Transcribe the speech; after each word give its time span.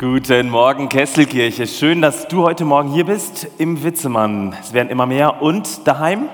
Guten 0.00 0.48
Morgen, 0.48 0.88
Kesselkirche. 0.88 1.66
Schön, 1.66 2.00
dass 2.00 2.28
du 2.28 2.44
heute 2.44 2.64
Morgen 2.64 2.92
hier 2.92 3.04
bist 3.04 3.48
im 3.58 3.82
Witzemann. 3.82 4.54
Es 4.60 4.72
werden 4.72 4.90
immer 4.90 5.06
mehr 5.06 5.42
und 5.42 5.88
daheim. 5.88 6.28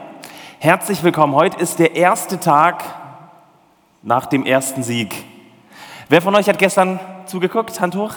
Herzlich 0.58 1.02
willkommen. 1.02 1.34
Heute 1.34 1.58
ist 1.58 1.78
der 1.78 1.96
erste 1.96 2.38
Tag 2.38 2.84
nach 4.02 4.26
dem 4.26 4.44
ersten 4.44 4.82
Sieg. 4.82 5.14
Wer 6.10 6.20
von 6.20 6.34
euch 6.34 6.46
hat 6.46 6.58
gestern 6.58 7.00
zugeguckt? 7.24 7.80
Hand 7.80 7.96
hoch. 7.96 8.16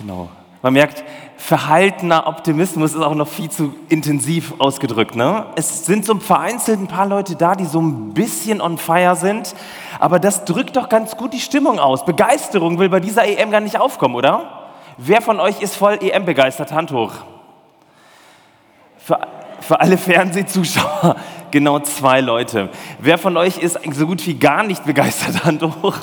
Genau. 0.00 0.28
Man 0.60 0.72
merkt, 0.72 1.04
verhaltener 1.38 2.26
Optimismus 2.26 2.94
ist 2.94 3.00
auch 3.00 3.14
noch 3.14 3.28
viel 3.28 3.48
zu 3.48 3.72
intensiv 3.88 4.54
ausgedrückt. 4.58 5.14
Ne? 5.14 5.46
Es 5.54 5.86
sind 5.86 6.04
so 6.04 6.16
vereinzelt 6.16 6.80
ein 6.80 6.88
paar 6.88 7.06
Leute 7.06 7.36
da, 7.36 7.54
die 7.54 7.64
so 7.64 7.80
ein 7.80 8.12
bisschen 8.12 8.60
on 8.60 8.76
fire 8.76 9.14
sind, 9.16 9.54
aber 10.00 10.18
das 10.18 10.44
drückt 10.44 10.76
doch 10.76 10.88
ganz 10.88 11.16
gut 11.16 11.32
die 11.32 11.40
Stimmung 11.40 11.78
aus. 11.78 12.04
Begeisterung 12.04 12.78
will 12.78 12.88
bei 12.88 13.00
dieser 13.00 13.24
EM 13.24 13.52
gar 13.52 13.60
nicht 13.60 13.80
aufkommen, 13.80 14.16
oder? 14.16 14.68
Wer 14.98 15.22
von 15.22 15.38
euch 15.38 15.62
ist 15.62 15.76
voll 15.76 15.98
EM 16.02 16.24
begeistert? 16.26 16.72
Hand 16.72 16.90
hoch. 16.90 17.12
Für, 18.98 19.20
für 19.60 19.80
alle 19.80 19.96
Fernsehzuschauer 19.96 21.16
genau 21.52 21.78
zwei 21.78 22.20
Leute. 22.20 22.68
Wer 22.98 23.16
von 23.16 23.36
euch 23.36 23.58
ist 23.58 23.78
so 23.92 24.06
gut 24.06 24.26
wie 24.26 24.34
gar 24.34 24.64
nicht 24.64 24.84
begeistert? 24.84 25.44
Hand 25.44 25.62
hoch. 25.62 25.96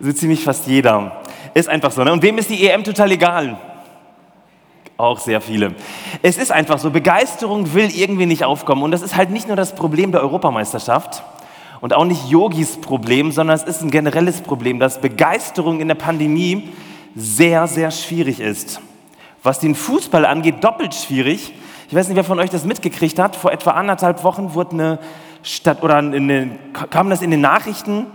So 0.00 0.12
ziemlich 0.12 0.42
fast 0.42 0.66
jeder. 0.66 1.22
Ist 1.54 1.68
einfach 1.68 1.92
so. 1.92 2.02
Ne? 2.02 2.12
Und 2.12 2.22
wem 2.22 2.36
ist 2.36 2.50
die 2.50 2.68
EM 2.68 2.82
total 2.82 3.12
egal? 3.12 3.56
Auch 4.96 5.18
sehr 5.18 5.40
viele. 5.40 5.74
Es 6.22 6.36
ist 6.36 6.52
einfach 6.52 6.78
so, 6.78 6.90
Begeisterung 6.90 7.74
will 7.74 7.90
irgendwie 7.94 8.26
nicht 8.26 8.44
aufkommen. 8.44 8.82
Und 8.82 8.90
das 8.90 9.02
ist 9.02 9.16
halt 9.16 9.30
nicht 9.30 9.48
nur 9.48 9.56
das 9.56 9.74
Problem 9.74 10.12
der 10.12 10.20
Europameisterschaft 10.20 11.22
und 11.80 11.92
auch 11.94 12.04
nicht 12.04 12.28
Yogis 12.28 12.80
Problem, 12.80 13.32
sondern 13.32 13.56
es 13.56 13.64
ist 13.64 13.82
ein 13.82 13.90
generelles 13.90 14.42
Problem, 14.42 14.78
dass 14.78 15.00
Begeisterung 15.00 15.80
in 15.80 15.88
der 15.88 15.96
Pandemie 15.96 16.68
sehr, 17.16 17.66
sehr 17.66 17.90
schwierig 17.90 18.40
ist. 18.40 18.80
Was 19.42 19.58
den 19.58 19.74
Fußball 19.74 20.24
angeht, 20.24 20.62
doppelt 20.62 20.94
schwierig. 20.94 21.52
Ich 21.88 21.94
weiß 21.94 22.08
nicht, 22.08 22.16
wer 22.16 22.24
von 22.24 22.38
euch 22.38 22.50
das 22.50 22.64
mitgekriegt 22.64 23.18
hat. 23.18 23.34
Vor 23.34 23.52
etwa 23.52 23.72
anderthalb 23.72 24.22
Wochen 24.22 24.54
wurde 24.54 24.72
eine 24.72 24.98
Stadt 25.42 25.82
oder 25.82 25.96
eine, 25.96 26.58
kam 26.90 27.10
das 27.10 27.22
in 27.22 27.30
den 27.32 27.40
Nachrichten, 27.40 28.06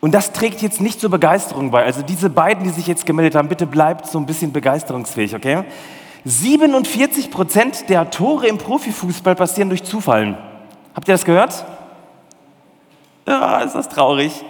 und 0.00 0.12
das 0.12 0.32
trägt 0.32 0.62
jetzt 0.62 0.80
nicht 0.80 1.00
zur 1.00 1.10
Begeisterung 1.10 1.70
bei. 1.70 1.84
Also 1.84 2.02
diese 2.02 2.30
beiden, 2.30 2.64
die 2.64 2.70
sich 2.70 2.86
jetzt 2.86 3.04
gemeldet 3.04 3.34
haben, 3.34 3.48
bitte 3.48 3.66
bleibt 3.66 4.06
so 4.06 4.18
ein 4.18 4.26
bisschen 4.26 4.52
begeisterungsfähig, 4.52 5.34
okay? 5.34 5.64
47 6.24 7.30
Prozent 7.30 7.88
der 7.88 8.10
Tore 8.10 8.46
im 8.46 8.58
Profifußball 8.58 9.34
passieren 9.34 9.68
durch 9.68 9.82
Zufall. 9.82 10.38
Habt 10.94 11.08
ihr 11.08 11.14
das 11.14 11.24
gehört? 11.24 11.64
Ja, 13.26 13.60
ist 13.60 13.74
das 13.74 13.88
traurig. 13.88 14.44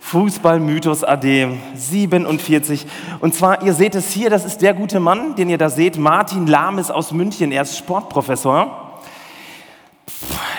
Fußballmythos 0.00 1.04
AD 1.04 1.58
47. 1.74 2.86
Und 3.20 3.34
zwar, 3.34 3.62
ihr 3.62 3.72
seht 3.72 3.94
es 3.94 4.10
hier, 4.10 4.30
das 4.30 4.44
ist 4.44 4.60
der 4.60 4.74
gute 4.74 5.00
Mann, 5.00 5.36
den 5.36 5.48
ihr 5.48 5.58
da 5.58 5.70
seht, 5.70 5.96
Martin 5.96 6.46
Lahmes 6.46 6.90
aus 6.90 7.12
München. 7.12 7.52
Er 7.52 7.62
ist 7.62 7.78
Sportprofessor 7.78 8.81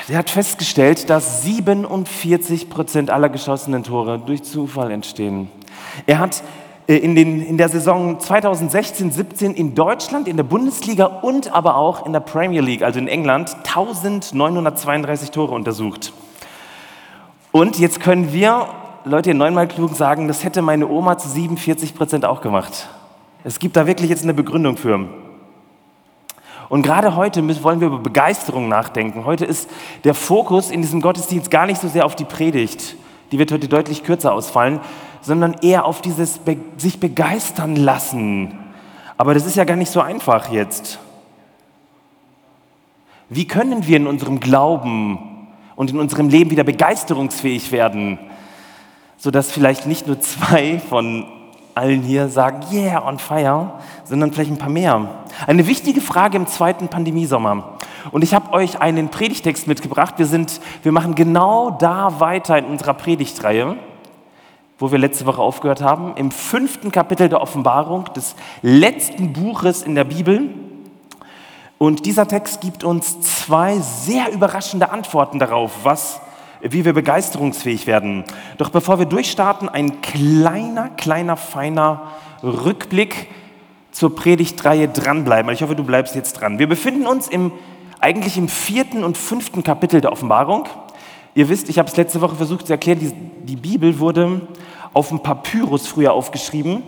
der 0.09 0.17
hat 0.17 0.29
festgestellt, 0.29 1.09
dass 1.09 1.43
47 1.43 2.69
Prozent 2.69 3.09
aller 3.09 3.29
geschossenen 3.29 3.83
Tore 3.83 4.19
durch 4.19 4.43
Zufall 4.43 4.91
entstehen. 4.91 5.49
Er 6.05 6.19
hat 6.19 6.43
äh, 6.87 6.97
in, 6.97 7.15
den, 7.15 7.41
in 7.41 7.57
der 7.57 7.69
Saison 7.69 8.17
2016-17 8.17 9.53
in 9.53 9.75
Deutschland, 9.75 10.27
in 10.27 10.37
der 10.37 10.43
Bundesliga 10.43 11.05
und 11.05 11.53
aber 11.53 11.77
auch 11.77 12.05
in 12.05 12.13
der 12.13 12.19
Premier 12.19 12.61
League, 12.61 12.83
also 12.83 12.99
in 12.99 13.07
England, 13.07 13.55
1932 13.65 15.31
Tore 15.31 15.53
untersucht. 15.53 16.13
Und 17.51 17.79
jetzt 17.79 17.99
können 18.01 18.33
wir, 18.33 18.67
Leute, 19.05 19.29
ihr 19.29 19.35
neunmal 19.35 19.67
klug 19.67 19.95
sagen, 19.95 20.27
das 20.27 20.43
hätte 20.43 20.61
meine 20.61 20.87
Oma 20.87 21.17
zu 21.17 21.29
47 21.29 21.95
Prozent 21.95 22.25
auch 22.25 22.41
gemacht. 22.41 22.89
Es 23.43 23.59
gibt 23.59 23.75
da 23.75 23.87
wirklich 23.87 24.09
jetzt 24.09 24.23
eine 24.23 24.33
Begründung 24.33 24.75
für. 24.77 25.07
Und 26.73 26.81
gerade 26.81 27.15
heute 27.15 27.43
wollen 27.61 27.81
wir 27.81 27.85
über 27.85 27.99
Begeisterung 27.99 28.67
nachdenken. 28.67 29.25
Heute 29.25 29.45
ist 29.45 29.69
der 30.05 30.15
Fokus 30.15 30.71
in 30.71 30.81
diesem 30.81 31.01
Gottesdienst 31.01 31.51
gar 31.51 31.67
nicht 31.67 31.79
so 31.79 31.87
sehr 31.87 32.03
auf 32.03 32.15
die 32.15 32.25
Predigt, 32.25 32.95
die 33.31 33.37
wird 33.37 33.51
heute 33.51 33.67
deutlich 33.67 34.03
kürzer 34.03 34.33
ausfallen, 34.33 34.79
sondern 35.21 35.53
eher 35.61 35.85
auf 35.85 36.01
dieses 36.01 36.39
Be 36.39 36.57
sich 36.77 36.99
begeistern 36.99 37.75
lassen. 37.75 38.57
Aber 39.17 39.35
das 39.35 39.45
ist 39.45 39.55
ja 39.55 39.65
gar 39.65 39.75
nicht 39.75 39.91
so 39.91 40.01
einfach 40.01 40.51
jetzt. 40.51 40.97
Wie 43.29 43.45
können 43.45 43.85
wir 43.85 43.97
in 43.97 44.07
unserem 44.07 44.39
Glauben 44.39 45.19
und 45.75 45.91
in 45.91 45.99
unserem 45.99 46.27
Leben 46.27 46.49
wieder 46.49 46.63
begeisterungsfähig 46.63 47.71
werden, 47.71 48.17
sodass 49.17 49.51
vielleicht 49.51 49.85
nicht 49.85 50.07
nur 50.07 50.19
zwei 50.21 50.79
von 50.79 51.27
allen 51.75 52.01
hier 52.01 52.29
sagen, 52.29 52.61
yeah, 52.71 53.05
on 53.07 53.19
fire, 53.19 53.71
sondern 54.03 54.31
vielleicht 54.31 54.51
ein 54.51 54.57
paar 54.57 54.69
mehr. 54.69 55.07
Eine 55.47 55.67
wichtige 55.67 56.01
Frage 56.01 56.37
im 56.37 56.47
zweiten 56.47 56.87
Pandemiesommer. 56.87 57.77
Und 58.11 58.23
ich 58.23 58.33
habe 58.33 58.53
euch 58.53 58.81
einen 58.81 59.09
Predigtext 59.09 59.67
mitgebracht. 59.67 60.15
Wir, 60.17 60.25
sind, 60.25 60.61
wir 60.83 60.91
machen 60.91 61.15
genau 61.15 61.71
da 61.71 62.19
weiter 62.19 62.57
in 62.57 62.65
unserer 62.65 62.93
Predigtreihe, 62.93 63.77
wo 64.77 64.91
wir 64.91 64.99
letzte 64.99 65.25
Woche 65.25 65.41
aufgehört 65.41 65.81
haben, 65.81 66.15
im 66.15 66.31
fünften 66.31 66.91
Kapitel 66.91 67.29
der 67.29 67.41
Offenbarung 67.41 68.05
des 68.13 68.35
letzten 68.61 69.33
Buches 69.33 69.81
in 69.81 69.95
der 69.95 70.03
Bibel. 70.03 70.49
Und 71.77 72.05
dieser 72.05 72.27
Text 72.27 72.61
gibt 72.61 72.83
uns 72.83 73.19
zwei 73.21 73.79
sehr 73.79 74.31
überraschende 74.31 74.91
Antworten 74.91 75.39
darauf, 75.39 75.71
was 75.83 76.21
wie 76.63 76.85
wir 76.85 76.93
begeisterungsfähig 76.93 77.87
werden. 77.87 78.23
Doch 78.57 78.69
bevor 78.69 78.97
wir 78.97 79.05
durchstarten, 79.05 79.67
ein 79.67 80.01
kleiner, 80.01 80.89
kleiner, 80.89 81.35
feiner 81.35 82.03
Rückblick 82.41 83.27
zur 83.91 84.15
Predigtreihe 84.15 84.87
dranbleiben. 84.87 85.51
Ich 85.51 85.61
hoffe, 85.61 85.75
du 85.75 85.83
bleibst 85.83 86.15
jetzt 86.15 86.33
dran. 86.39 86.59
Wir 86.59 86.67
befinden 86.67 87.05
uns 87.05 87.27
im, 87.27 87.51
eigentlich 87.99 88.37
im 88.37 88.47
vierten 88.47 89.03
und 89.03 89.17
fünften 89.17 89.63
Kapitel 89.63 90.01
der 90.01 90.11
Offenbarung. 90.11 90.67
Ihr 91.35 91.49
wisst, 91.49 91.69
ich 91.69 91.79
habe 91.79 91.89
es 91.89 91.97
letzte 91.97 92.21
Woche 92.21 92.35
versucht 92.35 92.67
zu 92.67 92.73
erklären, 92.73 92.99
die, 92.99 93.13
die 93.45 93.55
Bibel 93.55 93.99
wurde 93.99 94.41
auf 94.93 95.09
dem 95.09 95.19
Papyrus 95.19 95.87
früher 95.87 96.13
aufgeschrieben. 96.13 96.83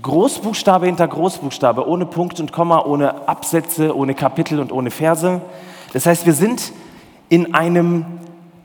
Großbuchstabe 0.00 0.86
hinter 0.86 1.08
Großbuchstabe, 1.08 1.86
ohne 1.86 2.06
Punkt 2.06 2.40
und 2.40 2.52
Komma, 2.52 2.84
ohne 2.84 3.28
Absätze, 3.28 3.96
ohne 3.96 4.14
Kapitel 4.14 4.60
und 4.60 4.72
ohne 4.72 4.90
Verse. 4.90 5.40
Das 5.92 6.06
heißt, 6.06 6.26
wir 6.26 6.34
sind 6.34 6.72
in 7.28 7.54
einem, 7.54 8.04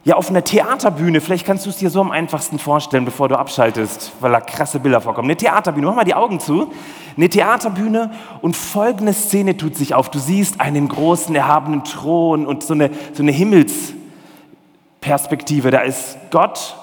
ja, 0.03 0.15
auf 0.15 0.29
einer 0.29 0.43
Theaterbühne, 0.43 1.21
vielleicht 1.21 1.45
kannst 1.45 1.65
du 1.65 1.69
es 1.69 1.77
dir 1.77 1.89
so 1.89 2.01
am 2.01 2.11
einfachsten 2.11 2.59
vorstellen, 2.59 3.05
bevor 3.05 3.29
du 3.29 3.37
abschaltest, 3.37 4.11
weil 4.19 4.31
da 4.31 4.41
krasse 4.41 4.79
Bilder 4.79 5.01
vorkommen. 5.01 5.27
Eine 5.27 5.37
Theaterbühne, 5.37 5.87
mach 5.87 5.95
mal 5.95 6.03
die 6.03 6.15
Augen 6.15 6.39
zu. 6.39 6.71
Eine 7.17 7.29
Theaterbühne 7.29 8.11
und 8.41 8.55
folgende 8.55 9.13
Szene 9.13 9.57
tut 9.57 9.75
sich 9.75 9.93
auf. 9.93 10.09
Du 10.09 10.17
siehst 10.19 10.61
einen 10.61 10.87
großen, 10.87 11.35
erhabenen 11.35 11.83
Thron 11.83 12.47
und 12.47 12.63
so 12.63 12.73
eine, 12.73 12.91
so 13.13 13.23
eine 13.23 13.31
Himmelsperspektive. 13.31 15.71
Da 15.71 15.79
ist 15.79 16.17
Gott, 16.31 16.77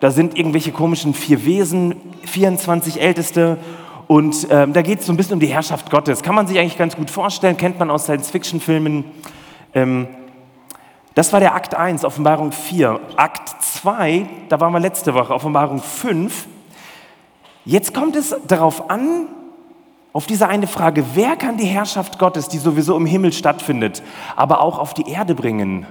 da 0.00 0.10
sind 0.10 0.38
irgendwelche 0.38 0.72
komischen 0.72 1.14
vier 1.14 1.44
Wesen, 1.44 1.96
24 2.24 3.00
Älteste 3.00 3.58
und 4.06 4.46
ähm, 4.50 4.72
da 4.72 4.82
geht 4.82 5.00
es 5.00 5.06
so 5.06 5.12
ein 5.12 5.16
bisschen 5.16 5.34
um 5.34 5.40
die 5.40 5.46
Herrschaft 5.46 5.90
Gottes. 5.90 6.22
Kann 6.22 6.34
man 6.34 6.46
sich 6.46 6.58
eigentlich 6.58 6.78
ganz 6.78 6.96
gut 6.96 7.10
vorstellen, 7.10 7.56
kennt 7.56 7.78
man 7.78 7.90
aus 7.90 8.04
Science-Fiction-Filmen. 8.04 9.04
Ähm, 9.74 10.08
das 11.16 11.32
war 11.32 11.40
der 11.40 11.54
Akt 11.54 11.74
1, 11.74 12.04
Offenbarung 12.04 12.52
4. 12.52 13.00
Akt 13.16 13.62
2, 13.62 14.26
da 14.50 14.60
waren 14.60 14.70
wir 14.74 14.80
letzte 14.80 15.14
Woche, 15.14 15.32
Offenbarung 15.32 15.80
5. 15.80 16.46
Jetzt 17.64 17.94
kommt 17.94 18.16
es 18.16 18.36
darauf 18.46 18.90
an, 18.90 19.26
auf 20.12 20.26
diese 20.26 20.46
eine 20.46 20.66
Frage, 20.66 21.04
wer 21.14 21.36
kann 21.36 21.56
die 21.56 21.64
Herrschaft 21.64 22.18
Gottes, 22.18 22.48
die 22.48 22.58
sowieso 22.58 22.98
im 22.98 23.06
Himmel 23.06 23.32
stattfindet, 23.32 24.02
aber 24.36 24.60
auch 24.60 24.78
auf 24.78 24.92
die 24.92 25.08
Erde 25.08 25.34
bringen? 25.34 25.86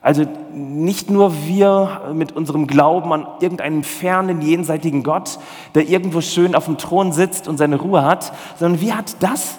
Also 0.00 0.24
nicht 0.54 1.10
nur 1.10 1.32
wir 1.46 2.12
mit 2.14 2.30
unserem 2.30 2.68
Glauben 2.68 3.12
an 3.12 3.26
irgendeinen 3.40 3.82
fernen, 3.82 4.40
jenseitigen 4.40 5.02
Gott, 5.02 5.40
der 5.74 5.88
irgendwo 5.88 6.20
schön 6.20 6.54
auf 6.54 6.66
dem 6.66 6.78
Thron 6.78 7.10
sitzt 7.10 7.48
und 7.48 7.58
seine 7.58 7.74
Ruhe 7.74 8.04
hat, 8.04 8.32
sondern 8.56 8.80
wie 8.80 8.92
hat 8.92 9.16
das 9.18 9.58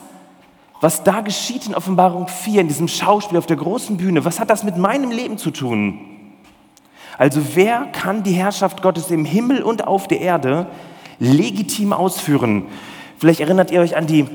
was 0.82 1.04
da 1.04 1.22
geschieht 1.22 1.66
in 1.66 1.76
Offenbarung 1.76 2.28
4, 2.28 2.62
in 2.62 2.68
diesem 2.68 2.88
Schauspiel 2.88 3.38
auf 3.38 3.46
der 3.46 3.58
großen 3.58 3.98
Bühne, 3.98 4.26
was 4.26 4.40
hat 4.40 4.50
das 4.50 4.64
mit 4.64 4.78
meinem 4.78 5.12
Leben 5.12 5.38
zu 5.38 5.52
tun? 5.52 6.00
Also 7.18 7.42
wer 7.56 7.86
kann 7.92 8.24
die 8.24 8.34
Herrschaft 8.34 8.82
Gottes 8.82 9.10
im 9.10 9.26
Himmel 9.26 9.64
und 9.64 9.88
auf 9.88 10.08
der 10.08 10.22
Erde 10.22 10.68
legitim 11.20 11.94
ausführen? 11.94 12.66
Vielleicht 13.18 13.40
erinnert 13.40 13.72
ihr 13.72 13.82
euch 13.82 13.98
an 13.98 14.06
die 14.06 14.28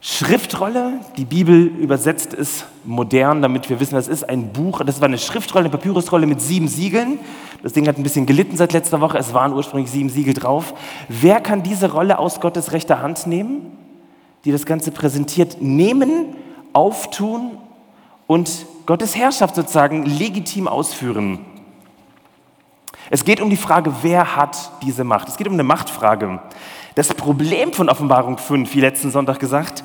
Schriftrolle. 0.00 1.00
Die 1.16 1.24
Bibel 1.24 1.66
übersetzt 1.66 2.32
es 2.32 2.64
modern, 2.84 3.42
damit 3.42 3.68
wir 3.68 3.80
wissen, 3.80 3.96
es 3.96 4.08
ist. 4.08 4.28
Ein 4.28 4.52
Buch, 4.52 4.82
das 4.84 5.00
war 5.00 5.08
eine 5.08 5.18
Schriftrolle, 5.18 5.64
eine 5.64 5.76
Papyrusrolle 5.76 6.26
mit 6.26 6.40
sieben 6.40 6.68
Siegeln. 6.68 7.18
Das 7.62 7.72
Ding 7.72 7.86
hat 7.86 7.98
ein 7.98 8.02
bisschen 8.02 8.24
gelitten 8.24 8.56
seit 8.56 8.72
letzter 8.72 9.00
Woche. 9.00 9.18
Es 9.18 9.34
waren 9.34 9.52
ursprünglich 9.52 9.90
sieben 9.90 10.08
Siegel 10.08 10.32
drauf. 10.32 10.72
Wer 11.08 11.40
kann 11.40 11.62
diese 11.62 11.92
Rolle 11.92 12.18
aus 12.18 12.40
Gottes 12.40 12.72
rechter 12.72 13.02
Hand 13.02 13.26
nehmen? 13.26 13.79
Die 14.44 14.52
das 14.52 14.66
Ganze 14.66 14.90
präsentiert, 14.90 15.60
nehmen, 15.60 16.36
auftun 16.72 17.58
und 18.26 18.66
Gottes 18.86 19.16
Herrschaft 19.16 19.54
sozusagen 19.54 20.04
legitim 20.06 20.68
ausführen. 20.68 21.44
Es 23.10 23.24
geht 23.24 23.40
um 23.40 23.50
die 23.50 23.56
Frage, 23.56 23.92
wer 24.02 24.36
hat 24.36 24.70
diese 24.82 25.04
Macht? 25.04 25.28
Es 25.28 25.36
geht 25.36 25.48
um 25.48 25.54
eine 25.54 25.64
Machtfrage. 25.64 26.40
Das 26.94 27.08
Problem 27.08 27.72
von 27.72 27.88
Offenbarung 27.88 28.38
5, 28.38 28.72
wie 28.74 28.80
letzten 28.80 29.10
Sonntag 29.10 29.38
gesagt, 29.40 29.82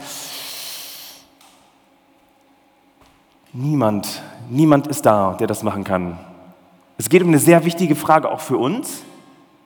niemand, 3.52 4.22
niemand 4.50 4.88
ist 4.88 5.06
da, 5.06 5.34
der 5.40 5.48
das 5.48 5.64
machen 5.64 5.84
kann. 5.84 6.20
Es 6.98 7.10
geht 7.10 7.22
um 7.22 7.30
eine 7.30 7.40
sehr 7.40 7.66
wichtige 7.66 7.96
Frage 7.96 8.30
auch 8.30 8.42
für 8.42 8.58
uns. 8.58 9.04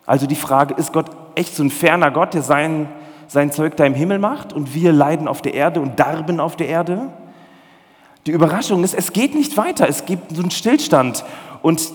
Also 0.06 0.26
die 0.26 0.36
Frage, 0.36 0.74
ist 0.74 0.94
Gott 0.94 1.10
echt 1.36 1.56
so 1.56 1.64
ein 1.64 1.70
ferner 1.70 2.12
Gott, 2.12 2.34
der 2.34 2.44
sein, 2.44 2.88
sein 3.30 3.52
Zeug 3.52 3.78
da 3.78 3.86
im 3.86 3.94
Himmel 3.94 4.20
macht 4.20 4.52
und 4.52 4.74
wir 4.74 4.92
leiden 4.92 5.28
auf 5.28 5.42
der 5.42 5.54
Erde 5.54 5.80
und 5.80 6.00
darben 6.00 6.42
auf 6.42 6.58
der 6.58 6.68
Erde? 6.68 7.08
Die 8.26 8.32
Überraschung 8.32 8.84
ist, 8.84 8.94
es 8.94 9.14
geht 9.14 9.34
nicht 9.34 9.56
weiter, 9.56 9.88
es 9.88 10.06
gibt 10.06 10.36
so 10.36 10.42
einen 10.42 10.52
Stillstand. 10.52 11.24
Und 11.62 11.92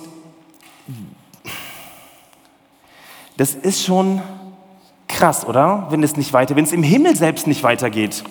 das 3.37 3.55
ist 3.55 3.85
schon 3.85 4.23
krass, 5.09 5.47
oder? 5.47 5.89
Wenn 5.91 6.03
es 6.03 6.17
nicht 6.17 6.33
weiter, 6.33 6.57
wenn 6.57 6.65
es 6.65 6.73
im 6.73 6.83
Himmel 6.83 7.17
selbst 7.17 7.47
nicht 7.47 7.63
weitergeht. 7.63 8.25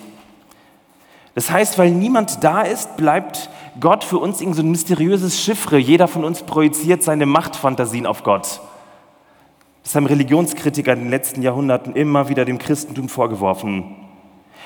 Das 1.34 1.50
heißt, 1.50 1.78
weil 1.78 1.90
niemand 1.90 2.42
da 2.42 2.62
ist, 2.62 2.96
bleibt 2.96 3.50
Gott 3.80 4.04
für 4.04 4.18
uns 4.18 4.40
irgend 4.40 4.56
so 4.56 4.62
ein 4.62 4.70
mysteriöses 4.70 5.40
Chiffre. 5.40 5.78
Jeder 5.78 6.08
von 6.08 6.24
uns 6.24 6.42
projiziert 6.42 7.02
seine 7.02 7.26
Machtfantasien 7.26 8.06
auf 8.06 8.22
Gott. 8.22 8.60
Das 9.84 9.94
haben 9.94 10.06
Religionskritiker 10.06 10.94
in 10.94 11.00
den 11.00 11.10
letzten 11.10 11.42
Jahrhunderten 11.42 11.94
immer 11.94 12.28
wieder 12.28 12.44
dem 12.44 12.58
Christentum 12.58 13.08
vorgeworfen. 13.08 13.94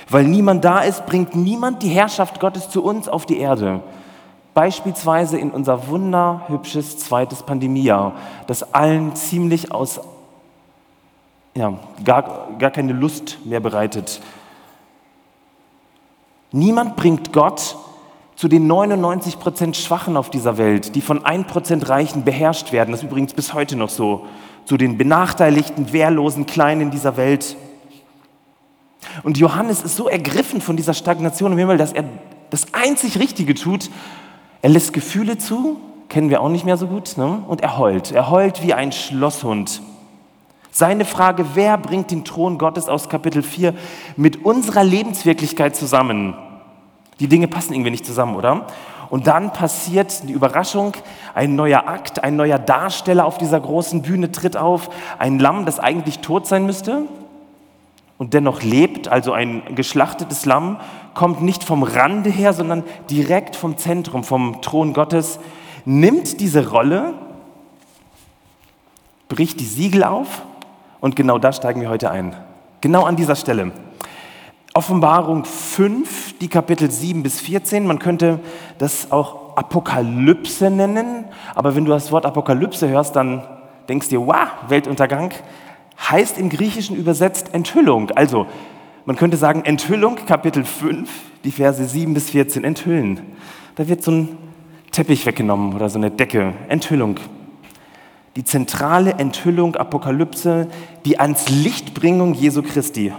Weil 0.08 0.24
niemand 0.24 0.64
da 0.64 0.80
ist, 0.80 1.04
bringt 1.06 1.34
niemand 1.34 1.82
die 1.82 1.88
Herrschaft 1.88 2.40
Gottes 2.40 2.70
zu 2.70 2.82
uns 2.82 3.08
auf 3.08 3.26
die 3.26 3.38
Erde. 3.38 3.82
Beispielsweise 4.54 5.36
in 5.36 5.50
unser 5.50 5.88
wunderhübsches 5.88 6.98
zweites 6.98 7.42
Pandemiejahr, 7.42 8.14
das 8.46 8.74
allen 8.74 9.14
ziemlich 9.16 9.72
aus, 9.72 10.00
ja, 11.56 11.74
gar, 12.04 12.48
gar 12.58 12.70
keine 12.70 12.92
Lust 12.92 13.38
mehr 13.44 13.60
bereitet. 13.60 14.20
Niemand 16.52 16.96
bringt 16.96 17.32
Gott 17.32 17.76
zu 18.36 18.46
den 18.46 18.68
99 18.68 19.38
Prozent 19.40 19.76
Schwachen 19.76 20.16
auf 20.16 20.30
dieser 20.30 20.58
Welt, 20.58 20.94
die 20.94 21.00
von 21.00 21.24
1 21.24 21.48
Prozent 21.48 21.88
Reichen 21.88 22.24
beherrscht 22.24 22.72
werden. 22.72 22.92
Das 22.92 23.00
ist 23.00 23.10
übrigens 23.10 23.34
bis 23.34 23.52
heute 23.52 23.76
noch 23.76 23.90
so. 23.90 24.26
Zu 24.68 24.76
den 24.76 24.98
benachteiligten, 24.98 25.94
wehrlosen 25.94 26.44
Kleinen 26.44 26.90
dieser 26.90 27.16
Welt. 27.16 27.56
Und 29.22 29.38
Johannes 29.38 29.80
ist 29.80 29.96
so 29.96 30.10
ergriffen 30.10 30.60
von 30.60 30.76
dieser 30.76 30.92
Stagnation 30.92 31.52
im 31.52 31.58
Himmel, 31.58 31.78
dass 31.78 31.94
er 31.94 32.04
das 32.50 32.74
einzig 32.74 33.18
Richtige 33.18 33.54
tut. 33.54 33.88
Er 34.60 34.68
lässt 34.68 34.92
Gefühle 34.92 35.38
zu, 35.38 35.80
kennen 36.10 36.28
wir 36.28 36.42
auch 36.42 36.50
nicht 36.50 36.66
mehr 36.66 36.76
so 36.76 36.86
gut, 36.86 37.16
ne? 37.16 37.42
und 37.48 37.62
er 37.62 37.78
heult. 37.78 38.12
Er 38.12 38.28
heult 38.28 38.62
wie 38.62 38.74
ein 38.74 38.92
Schlosshund. 38.92 39.80
Seine 40.70 41.06
Frage, 41.06 41.46
wer 41.54 41.78
bringt 41.78 42.10
den 42.10 42.26
Thron 42.26 42.58
Gottes 42.58 42.90
aus 42.90 43.08
Kapitel 43.08 43.42
4 43.42 43.72
mit 44.18 44.44
unserer 44.44 44.84
Lebenswirklichkeit 44.84 45.76
zusammen? 45.76 46.34
Die 47.20 47.28
Dinge 47.28 47.48
passen 47.48 47.72
irgendwie 47.72 47.92
nicht 47.92 48.04
zusammen, 48.04 48.36
oder? 48.36 48.66
Und 49.10 49.26
dann 49.26 49.52
passiert 49.52 50.28
die 50.28 50.32
Überraschung, 50.32 50.92
ein 51.34 51.56
neuer 51.56 51.88
Akt, 51.88 52.22
ein 52.22 52.36
neuer 52.36 52.58
Darsteller 52.58 53.24
auf 53.24 53.38
dieser 53.38 53.58
großen 53.58 54.02
Bühne 54.02 54.30
tritt 54.32 54.56
auf, 54.56 54.90
ein 55.18 55.38
Lamm, 55.38 55.64
das 55.64 55.80
eigentlich 55.80 56.18
tot 56.18 56.46
sein 56.46 56.66
müsste, 56.66 57.04
und 58.18 58.34
dennoch 58.34 58.62
lebt, 58.62 59.08
also 59.08 59.32
ein 59.32 59.62
geschlachtetes 59.76 60.44
Lamm, 60.44 60.78
kommt 61.14 61.40
nicht 61.40 61.62
vom 61.62 61.84
Rande 61.84 62.30
her, 62.30 62.52
sondern 62.52 62.82
direkt 63.08 63.54
vom 63.54 63.78
Zentrum, 63.78 64.24
vom 64.24 64.60
Thron 64.60 64.92
Gottes, 64.92 65.38
nimmt 65.84 66.40
diese 66.40 66.68
Rolle, 66.68 67.14
bricht 69.28 69.60
die 69.60 69.64
Siegel 69.64 70.02
auf 70.02 70.42
und 71.00 71.14
genau 71.14 71.38
da 71.38 71.52
steigen 71.52 71.80
wir 71.80 71.90
heute 71.90 72.10
ein. 72.10 72.36
Genau 72.80 73.04
an 73.04 73.16
dieser 73.16 73.36
Stelle. 73.36 73.72
Offenbarung 74.78 75.44
5, 75.44 76.38
die 76.38 76.46
Kapitel 76.46 76.88
7 76.88 77.24
bis 77.24 77.40
14, 77.40 77.84
man 77.84 77.98
könnte 77.98 78.38
das 78.78 79.10
auch 79.10 79.56
Apokalypse 79.56 80.70
nennen, 80.70 81.24
aber 81.56 81.74
wenn 81.74 81.84
du 81.84 81.90
das 81.90 82.12
Wort 82.12 82.24
Apokalypse 82.24 82.88
hörst, 82.88 83.16
dann 83.16 83.42
denkst 83.88 84.08
du 84.08 84.20
dir, 84.20 84.26
wow, 84.28 84.46
Weltuntergang 84.68 85.32
heißt 86.08 86.38
im 86.38 86.48
Griechischen 86.48 86.94
übersetzt 86.94 87.54
Enthüllung. 87.54 88.12
Also 88.12 88.46
man 89.04 89.16
könnte 89.16 89.36
sagen 89.36 89.64
Enthüllung, 89.64 90.14
Kapitel 90.26 90.62
5, 90.64 91.10
die 91.42 91.50
Verse 91.50 91.84
7 91.84 92.14
bis 92.14 92.30
14, 92.30 92.62
enthüllen. 92.62 93.22
Da 93.74 93.88
wird 93.88 94.04
so 94.04 94.12
ein 94.12 94.38
Teppich 94.92 95.26
weggenommen 95.26 95.74
oder 95.74 95.88
so 95.88 95.98
eine 95.98 96.12
Decke, 96.12 96.54
Enthüllung. 96.68 97.18
Die 98.36 98.44
zentrale 98.44 99.14
Enthüllung, 99.14 99.74
Apokalypse, 99.74 100.68
die 101.04 101.18
ans 101.18 101.48
Lichtbringung 101.48 102.32
Jesu 102.34 102.62
Christi. 102.62 103.12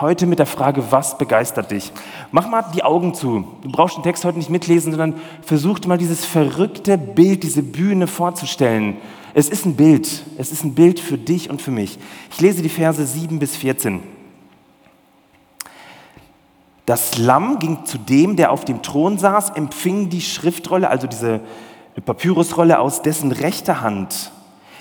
Heute 0.00 0.26
mit 0.26 0.38
der 0.38 0.46
Frage, 0.46 0.92
was 0.92 1.18
begeistert 1.18 1.72
dich? 1.72 1.90
Mach 2.30 2.48
mal 2.48 2.64
die 2.72 2.84
Augen 2.84 3.14
zu. 3.14 3.48
Du 3.62 3.68
brauchst 3.68 3.96
den 3.96 4.04
Text 4.04 4.24
heute 4.24 4.38
nicht 4.38 4.48
mitlesen, 4.48 4.92
sondern 4.92 5.20
versuch 5.42 5.80
mal 5.86 5.98
dieses 5.98 6.24
verrückte 6.24 6.96
Bild, 6.96 7.42
diese 7.42 7.64
Bühne 7.64 8.06
vorzustellen. 8.06 8.98
Es 9.34 9.48
ist 9.48 9.66
ein 9.66 9.74
Bild. 9.74 10.22
Es 10.36 10.52
ist 10.52 10.62
ein 10.62 10.74
Bild 10.74 11.00
für 11.00 11.18
dich 11.18 11.50
und 11.50 11.60
für 11.60 11.72
mich. 11.72 11.98
Ich 12.30 12.40
lese 12.40 12.62
die 12.62 12.68
Verse 12.68 13.04
7 13.04 13.40
bis 13.40 13.56
14. 13.56 14.00
Das 16.86 17.18
Lamm 17.18 17.58
ging 17.58 17.84
zu 17.84 17.98
dem, 17.98 18.36
der 18.36 18.52
auf 18.52 18.64
dem 18.64 18.82
Thron 18.82 19.18
saß, 19.18 19.50
empfing 19.50 20.10
die 20.10 20.20
Schriftrolle, 20.20 20.88
also 20.90 21.08
diese 21.08 21.40
Papyrusrolle 22.06 22.78
aus 22.78 23.02
dessen 23.02 23.32
rechter 23.32 23.80
Hand. 23.80 24.30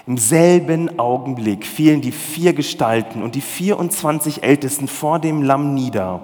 Im 0.08 0.18
selben 0.18 1.00
Augenblick 1.00 1.66
fielen 1.66 2.00
die 2.00 2.14
vier 2.14 2.54
Gestalten 2.54 3.22
und 3.22 3.36
die 3.36 3.42
24 3.42 4.42
Ältesten 4.42 4.88
vor 4.88 5.20
dem 5.20 5.44
Lamm 5.44 5.74
nieder. 5.74 6.22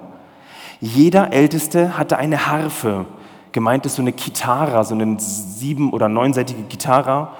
Jeder 0.80 1.34
Älteste 1.34 1.98
hatte 1.98 2.16
eine 2.16 2.46
Harfe, 2.46 3.04
gemeint 3.52 3.84
ist 3.84 3.96
so 3.96 4.02
eine 4.02 4.14
Kitara, 4.14 4.84
so 4.84 4.94
eine 4.94 5.20
sieben- 5.20 5.92
oder 5.92 6.08
neunseitige 6.08 6.62
Kitara 6.62 7.34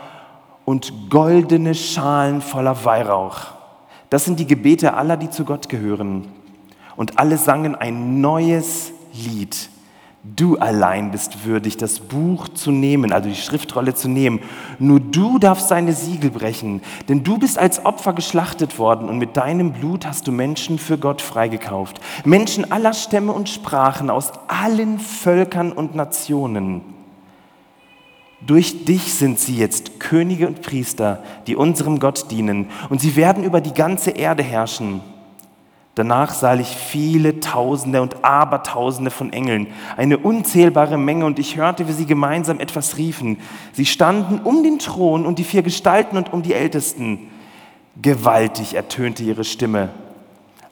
und 0.67 1.09
goldene 1.09 1.75
Schalen 1.75 2.43
voller 2.43 2.85
Weihrauch. 2.85 3.47
Das 4.11 4.27
sind 4.27 4.39
die 4.39 4.47
Gebete 4.47 4.93
aller, 4.93 5.17
die 5.17 5.31
zu 5.31 5.47
Gott 5.47 5.71
gehören. 5.71 6.29
Und 6.95 7.19
alle 7.19 7.39
sangen 7.39 7.75
ein 7.75 8.21
neues 8.21 8.93
Lied. 9.15 9.71
Du 10.27 10.57
allein 10.57 11.11
bist 11.11 11.45
würdig, 11.45 11.77
das 11.77 12.01
Buch 12.01 12.49
zu 12.49 12.71
nehmen, 12.71 13.13
also 13.13 13.29
die 13.29 13.35
Schriftrolle 13.35 13.95
zu 13.95 14.09
nehmen. 14.09 14.41
Nur 14.79 14.99
du 14.99 15.39
darfst 15.39 15.69
seine 15.69 15.93
Siegel 15.93 16.31
brechen, 16.31 16.81
denn 17.11 17.23
du 17.23 17.37
bist 17.37 17.59
als 17.59 17.85
Opfer 17.85 18.15
geschlachtet 18.15 18.79
worden 18.79 19.11
und 19.11 19.19
mit 19.19 19.37
deinem 19.37 19.75
Blut 19.75 20.07
hast 20.07 20.27
du 20.27 20.33
Menschen 20.33 20.79
für 20.79 20.97
Gott 20.97 21.21
freigekauft. 21.21 22.01
Menschen 22.25 22.73
aller 22.73 22.95
Stämme 22.95 23.33
und 23.33 23.51
Sprachen 23.51 24.09
aus 24.09 24.33
allen 24.49 24.99
Völkern 24.99 25.73
und 25.73 25.95
Nationen. 25.95 26.81
Durch 28.41 28.87
dich 28.87 29.13
sind 29.13 29.39
sie 29.39 29.57
jetzt 29.57 30.01
Könige 30.01 30.47
und 30.47 30.63
Priester, 30.63 31.23
die 31.47 31.55
unserem 31.55 31.99
Gott 31.99 32.31
dienen, 32.31 32.71
und 32.89 33.03
sie 33.03 33.17
werden 33.17 33.45
über 33.45 33.61
die 33.61 33.75
ganze 33.75 34.11
Erde 34.13 34.43
herrschen. 34.43 35.03
Danach 35.95 36.35
sah 36.35 36.57
ich 36.57 36.69
viele 36.69 37.39
Tausende 37.39 38.03
und 38.03 38.25
Abertausende 38.25 39.13
von 39.13 39.33
Engeln, 39.33 39.69
eine 39.97 40.19
unzählbare 40.19 40.99
Menge, 40.99 41.25
und 41.25 41.39
ich 41.39 41.57
hörte, 41.57 41.87
wie 41.87 41.93
sie 41.93 42.07
gemeinsam 42.07 42.59
etwas 42.59 42.97
riefen. 42.97 43.39
Sie 43.73 43.87
standen 43.87 44.41
um 44.43 44.65
den 44.65 44.81
Thron 44.81 45.25
und 45.25 45.39
die 45.39 45.45
vier 45.45 45.63
Gestalten 45.63 46.17
und 46.17 46.33
um 46.33 46.43
die 46.43 46.55
Ältesten. 46.55 47.31
Gewaltig 48.03 48.75
ertönte 48.75 49.23
ihre 49.23 49.45
Stimme. 49.45 49.91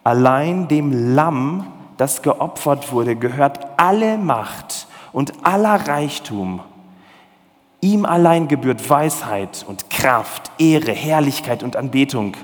Allein 0.03 0.67
dem 0.67 1.15
Lamm, 1.15 1.69
das 1.97 2.23
geopfert 2.23 2.91
wurde, 2.91 3.15
gehört 3.15 3.61
alle 3.77 4.19
Macht 4.19 4.89
und 5.13 5.33
aller 5.45 5.87
Reichtum. 5.87 6.61
Ihm 7.81 8.05
allein 8.05 8.49
gebührt 8.49 8.91
Weisheit 8.91 9.65
und 9.69 9.89
Kraft, 9.89 10.51
Ehre, 10.59 10.93
Herrlichkeit 10.93 11.63
und 11.63 11.77
Anbetung. 11.77 12.37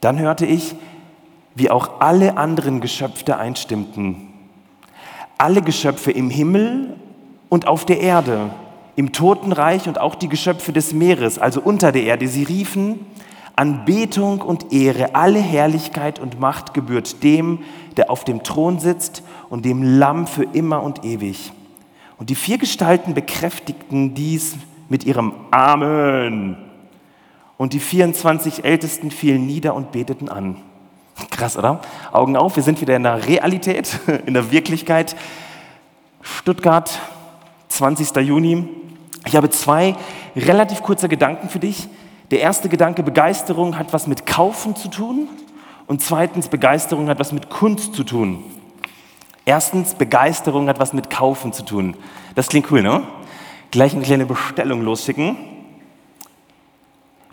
Dann 0.00 0.18
hörte 0.18 0.46
ich, 0.46 0.74
wie 1.54 1.70
auch 1.70 2.00
alle 2.00 2.36
anderen 2.36 2.80
Geschöpfe 2.80 3.36
einstimmten. 3.36 4.28
Alle 5.38 5.62
Geschöpfe 5.62 6.10
im 6.10 6.30
Himmel 6.30 6.96
und 7.48 7.66
auf 7.66 7.84
der 7.84 8.00
Erde, 8.00 8.50
im 8.94 9.12
Totenreich 9.12 9.88
und 9.88 10.00
auch 10.00 10.14
die 10.14 10.28
Geschöpfe 10.28 10.72
des 10.72 10.92
Meeres, 10.92 11.38
also 11.38 11.60
unter 11.60 11.92
der 11.92 12.04
Erde, 12.04 12.28
sie 12.28 12.44
riefen, 12.44 13.06
Anbetung 13.54 14.42
und 14.42 14.72
Ehre, 14.72 15.14
alle 15.14 15.40
Herrlichkeit 15.40 16.18
und 16.18 16.40
Macht 16.40 16.74
gebührt 16.74 17.22
dem, 17.22 17.60
der 17.96 18.10
auf 18.10 18.24
dem 18.24 18.42
Thron 18.42 18.78
sitzt 18.78 19.22
und 19.48 19.64
dem 19.64 19.82
Lamm 19.98 20.26
für 20.26 20.44
immer 20.44 20.82
und 20.82 21.04
ewig. 21.04 21.52
Und 22.18 22.28
die 22.28 22.34
vier 22.34 22.58
Gestalten 22.58 23.14
bekräftigten 23.14 24.14
dies 24.14 24.56
mit 24.88 25.04
ihrem 25.04 25.32
Amen. 25.50 26.65
Und 27.56 27.72
die 27.72 27.80
24 27.80 28.64
Ältesten 28.64 29.10
fielen 29.10 29.46
nieder 29.46 29.74
und 29.74 29.92
beteten 29.92 30.28
an. 30.28 30.56
Krass, 31.30 31.56
oder? 31.56 31.80
Augen 32.12 32.36
auf, 32.36 32.56
wir 32.56 32.62
sind 32.62 32.80
wieder 32.80 32.96
in 32.96 33.02
der 33.02 33.26
Realität, 33.26 33.98
in 34.26 34.34
der 34.34 34.50
Wirklichkeit. 34.50 35.16
Stuttgart, 36.20 36.90
20. 37.68 38.16
Juni. 38.16 38.68
Ich 39.26 39.36
habe 39.36 39.50
zwei 39.50 39.96
relativ 40.34 40.82
kurze 40.82 41.08
Gedanken 41.08 41.48
für 41.48 41.58
dich. 41.58 41.88
Der 42.30 42.40
erste 42.40 42.68
Gedanke, 42.68 43.02
Begeisterung 43.02 43.78
hat 43.78 43.92
was 43.92 44.06
mit 44.06 44.26
Kaufen 44.26 44.76
zu 44.76 44.88
tun. 44.88 45.28
Und 45.86 46.02
zweitens, 46.02 46.48
Begeisterung 46.48 47.08
hat 47.08 47.18
was 47.18 47.32
mit 47.32 47.48
Kunst 47.48 47.94
zu 47.94 48.02
tun. 48.04 48.42
Erstens, 49.44 49.94
Begeisterung 49.94 50.68
hat 50.68 50.80
was 50.80 50.92
mit 50.92 51.08
Kaufen 51.08 51.52
zu 51.52 51.64
tun. 51.64 51.96
Das 52.34 52.48
klingt 52.48 52.70
cool, 52.70 52.82
ne? 52.82 53.04
Gleich 53.70 53.94
eine 53.94 54.02
kleine 54.02 54.26
Bestellung 54.26 54.82
losschicken. 54.82 55.36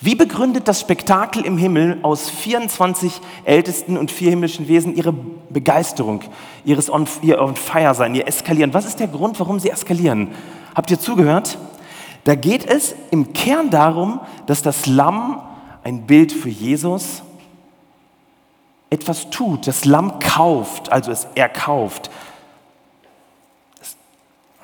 Wie 0.03 0.15
begründet 0.15 0.67
das 0.67 0.81
Spektakel 0.81 1.45
im 1.45 1.57
Himmel 1.57 1.99
aus 2.01 2.29
24 2.29 3.21
Ältesten 3.45 3.95
und 3.95 4.11
vier 4.11 4.31
himmlischen 4.31 4.67
Wesen 4.67 4.93
ihre 4.97 5.13
Begeisterung, 5.13 6.19
ihres 6.65 6.91
On, 6.91 7.07
ihr 7.21 7.41
On 7.41 7.55
Fire 7.55 7.95
sein, 7.95 8.13
ihr 8.13 8.27
Eskalieren? 8.27 8.73
Was 8.73 8.83
ist 8.83 8.99
der 8.99 9.07
Grund, 9.07 9.39
warum 9.39 9.61
sie 9.61 9.69
eskalieren? 9.69 10.31
Habt 10.75 10.91
ihr 10.91 10.99
zugehört? 10.99 11.57
Da 12.25 12.35
geht 12.35 12.65
es 12.65 12.95
im 13.11 13.31
Kern 13.31 13.69
darum, 13.69 14.19
dass 14.45 14.61
das 14.61 14.87
Lamm, 14.87 15.41
ein 15.85 16.05
Bild 16.05 16.33
für 16.33 16.49
Jesus, 16.49 17.23
etwas 18.89 19.29
tut. 19.29 19.67
Das 19.67 19.85
Lamm 19.85 20.19
kauft, 20.19 20.91
also 20.91 21.11
es 21.11 21.27
erkauft. 21.35 22.11
Es, 23.81 23.95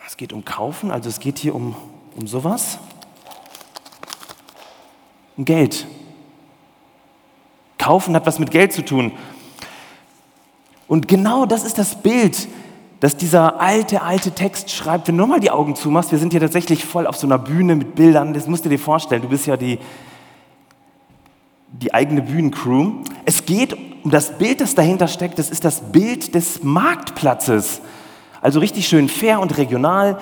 es 0.05 0.17
geht 0.17 0.33
um 0.33 0.43
Kaufen, 0.43 0.91
also 0.91 1.07
es 1.07 1.21
geht 1.21 1.39
hier 1.39 1.55
um, 1.55 1.77
um 2.17 2.27
sowas. 2.27 2.77
Geld. 5.45 5.87
Kaufen 7.77 8.15
hat 8.15 8.25
was 8.25 8.39
mit 8.39 8.51
Geld 8.51 8.73
zu 8.73 8.83
tun. 8.83 9.11
Und 10.87 11.07
genau 11.07 11.45
das 11.45 11.63
ist 11.63 11.77
das 11.77 11.95
Bild, 11.95 12.47
das 12.99 13.15
dieser 13.15 13.61
alte, 13.61 14.01
alte 14.01 14.31
Text 14.31 14.71
schreibt. 14.71 15.07
Wenn 15.07 15.17
du 15.17 15.25
mal 15.25 15.39
die 15.39 15.51
Augen 15.51 15.75
zumachst, 15.75 16.11
wir 16.11 16.19
sind 16.19 16.31
hier 16.31 16.41
tatsächlich 16.41 16.83
voll 16.83 17.07
auf 17.07 17.15
so 17.15 17.27
einer 17.27 17.37
Bühne 17.37 17.75
mit 17.75 17.95
Bildern, 17.95 18.33
das 18.33 18.47
musst 18.47 18.65
du 18.65 18.69
dir 18.69 18.79
vorstellen. 18.79 19.21
Du 19.21 19.29
bist 19.29 19.45
ja 19.45 19.55
die, 19.55 19.79
die 21.71 21.93
eigene 21.93 22.21
Bühnencrew. 22.21 23.03
Es 23.25 23.45
geht 23.45 23.77
um 24.03 24.11
das 24.11 24.37
Bild, 24.37 24.61
das 24.61 24.75
dahinter 24.75 25.07
steckt, 25.07 25.39
das 25.39 25.49
ist 25.49 25.63
das 25.63 25.91
Bild 25.91 26.35
des 26.35 26.63
Marktplatzes. 26.63 27.81
Also 28.41 28.59
richtig 28.59 28.87
schön 28.87 29.09
fair 29.09 29.39
und 29.39 29.57
regional. 29.57 30.19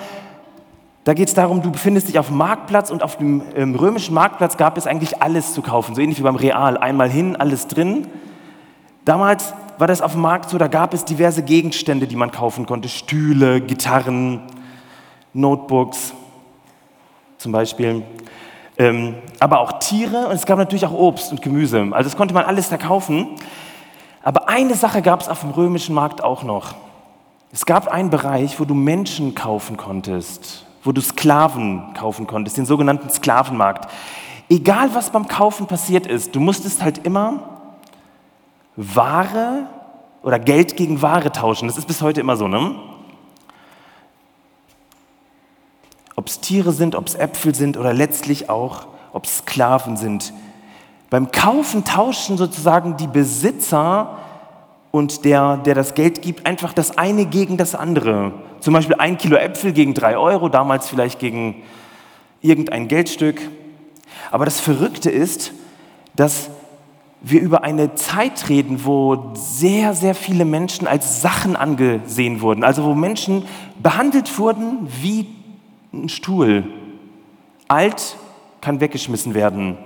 Da 1.08 1.14
geht 1.14 1.28
es 1.28 1.34
darum, 1.34 1.62
du 1.62 1.72
befindest 1.72 2.08
dich 2.08 2.18
auf 2.18 2.26
dem 2.26 2.36
Marktplatz 2.36 2.90
und 2.90 3.02
auf 3.02 3.16
dem 3.16 3.40
ähm, 3.56 3.74
römischen 3.74 4.12
Marktplatz 4.12 4.58
gab 4.58 4.76
es 4.76 4.86
eigentlich 4.86 5.22
alles 5.22 5.54
zu 5.54 5.62
kaufen, 5.62 5.94
so 5.94 6.02
ähnlich 6.02 6.18
wie 6.18 6.22
beim 6.22 6.36
Real. 6.36 6.76
Einmal 6.76 7.08
hin, 7.08 7.34
alles 7.34 7.66
drin. 7.66 8.06
Damals 9.06 9.54
war 9.78 9.86
das 9.86 10.02
auf 10.02 10.12
dem 10.12 10.20
Markt 10.20 10.50
so, 10.50 10.58
da 10.58 10.66
gab 10.66 10.92
es 10.92 11.06
diverse 11.06 11.42
Gegenstände, 11.42 12.06
die 12.06 12.14
man 12.14 12.30
kaufen 12.30 12.66
konnte. 12.66 12.90
Stühle, 12.90 13.62
Gitarren, 13.62 14.42
Notebooks 15.32 16.12
zum 17.38 17.52
Beispiel. 17.52 18.02
Ähm, 18.76 19.14
aber 19.40 19.60
auch 19.60 19.78
Tiere 19.78 20.26
und 20.26 20.34
es 20.34 20.44
gab 20.44 20.58
natürlich 20.58 20.84
auch 20.84 20.92
Obst 20.92 21.32
und 21.32 21.40
Gemüse. 21.40 21.88
Also 21.90 22.10
das 22.10 22.18
konnte 22.18 22.34
man 22.34 22.44
alles 22.44 22.68
da 22.68 22.76
kaufen. 22.76 23.28
Aber 24.22 24.50
eine 24.50 24.74
Sache 24.74 25.00
gab 25.00 25.22
es 25.22 25.28
auf 25.30 25.40
dem 25.40 25.52
römischen 25.52 25.94
Markt 25.94 26.22
auch 26.22 26.42
noch. 26.42 26.74
Es 27.50 27.64
gab 27.64 27.88
einen 27.88 28.10
Bereich, 28.10 28.60
wo 28.60 28.66
du 28.66 28.74
Menschen 28.74 29.34
kaufen 29.34 29.78
konntest 29.78 30.67
wo 30.82 30.92
du 30.92 31.00
Sklaven 31.00 31.94
kaufen 31.94 32.26
konntest, 32.26 32.56
den 32.56 32.66
sogenannten 32.66 33.10
Sklavenmarkt. 33.10 33.90
Egal, 34.48 34.94
was 34.94 35.10
beim 35.10 35.28
Kaufen 35.28 35.66
passiert 35.66 36.06
ist, 36.06 36.34
du 36.34 36.40
musstest 36.40 36.82
halt 36.82 37.04
immer 37.06 37.40
Ware 38.76 39.66
oder 40.22 40.38
Geld 40.38 40.76
gegen 40.76 41.02
Ware 41.02 41.32
tauschen. 41.32 41.68
Das 41.68 41.76
ist 41.76 41.86
bis 41.86 42.00
heute 42.00 42.20
immer 42.20 42.36
so, 42.36 42.48
ne? 42.48 42.74
Ob 46.16 46.26
es 46.26 46.40
Tiere 46.40 46.72
sind, 46.72 46.94
ob 46.94 47.06
es 47.06 47.14
Äpfel 47.14 47.54
sind 47.54 47.76
oder 47.76 47.92
letztlich 47.92 48.50
auch, 48.50 48.86
ob 49.12 49.24
es 49.24 49.38
Sklaven 49.38 49.96
sind. 49.96 50.32
Beim 51.10 51.30
Kaufen 51.30 51.84
tauschen 51.84 52.36
sozusagen 52.36 52.96
die 52.96 53.06
Besitzer 53.06 54.18
und 54.90 55.24
der, 55.24 55.58
der 55.58 55.74
das 55.74 55.94
Geld 55.94 56.22
gibt, 56.22 56.46
einfach 56.46 56.72
das 56.72 56.96
eine 56.96 57.26
gegen 57.26 57.56
das 57.56 57.74
andere. 57.74 58.32
Zum 58.60 58.74
Beispiel 58.74 58.96
ein 58.98 59.18
Kilo 59.18 59.36
Äpfel 59.36 59.72
gegen 59.72 59.94
drei 59.94 60.16
Euro, 60.16 60.48
damals 60.48 60.88
vielleicht 60.88 61.18
gegen 61.18 61.62
irgendein 62.40 62.88
Geldstück. 62.88 63.40
Aber 64.30 64.44
das 64.44 64.60
Verrückte 64.60 65.10
ist, 65.10 65.52
dass 66.16 66.50
wir 67.20 67.40
über 67.40 67.64
eine 67.64 67.94
Zeit 67.94 68.48
reden, 68.48 68.84
wo 68.84 69.32
sehr, 69.34 69.94
sehr 69.94 70.14
viele 70.14 70.44
Menschen 70.44 70.86
als 70.86 71.20
Sachen 71.20 71.56
angesehen 71.56 72.40
wurden. 72.40 72.62
Also 72.64 72.84
wo 72.84 72.94
Menschen 72.94 73.44
behandelt 73.82 74.38
wurden 74.38 74.88
wie 75.00 75.26
ein 75.92 76.08
Stuhl. 76.08 76.64
Alt 77.66 78.16
kann 78.60 78.80
weggeschmissen 78.80 79.34
werden. 79.34 79.76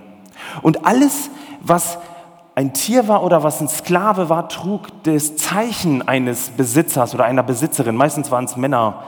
Und 0.61 0.87
alles, 0.87 1.31
was 1.61 1.99
ein 2.55 2.75
Tier 2.75 3.09
war 3.09 3.23
oder 3.23 3.43
was 3.43 3.61
ein 3.61 3.69
Sklave 3.69 4.29
war, 4.29 4.49
trug 4.49 4.89
das 5.05 5.37
Zeichen 5.37 6.07
eines 6.07 6.51
Besitzers 6.51 7.15
oder 7.15 7.25
einer 7.25 7.43
Besitzerin. 7.43 7.97
Meistens 7.97 8.31
waren 8.31 8.45
es 8.45 8.57
Männer 8.57 9.03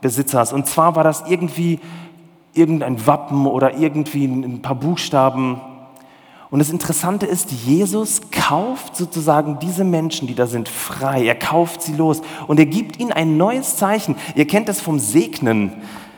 Besitzers. 0.00 0.52
Und 0.52 0.66
zwar 0.66 0.96
war 0.96 1.04
das 1.04 1.24
irgendwie 1.28 1.80
irgendein 2.54 3.06
Wappen 3.06 3.46
oder 3.46 3.76
irgendwie 3.76 4.24
ein 4.24 4.62
paar 4.62 4.74
Buchstaben. 4.74 5.60
Und 6.50 6.60
das 6.60 6.70
Interessante 6.70 7.26
ist, 7.26 7.50
Jesus 7.52 8.22
kauft 8.30 8.96
sozusagen 8.96 9.58
diese 9.58 9.84
Menschen, 9.84 10.26
die 10.26 10.34
da 10.34 10.46
sind, 10.46 10.68
frei. 10.68 11.26
Er 11.26 11.34
kauft 11.34 11.82
sie 11.82 11.94
los 11.94 12.22
und 12.46 12.58
er 12.58 12.66
gibt 12.66 12.98
ihnen 12.98 13.12
ein 13.12 13.36
neues 13.36 13.76
Zeichen. 13.76 14.16
Ihr 14.34 14.46
kennt 14.46 14.68
das 14.68 14.80
vom 14.80 14.98
Segnen. 14.98 15.72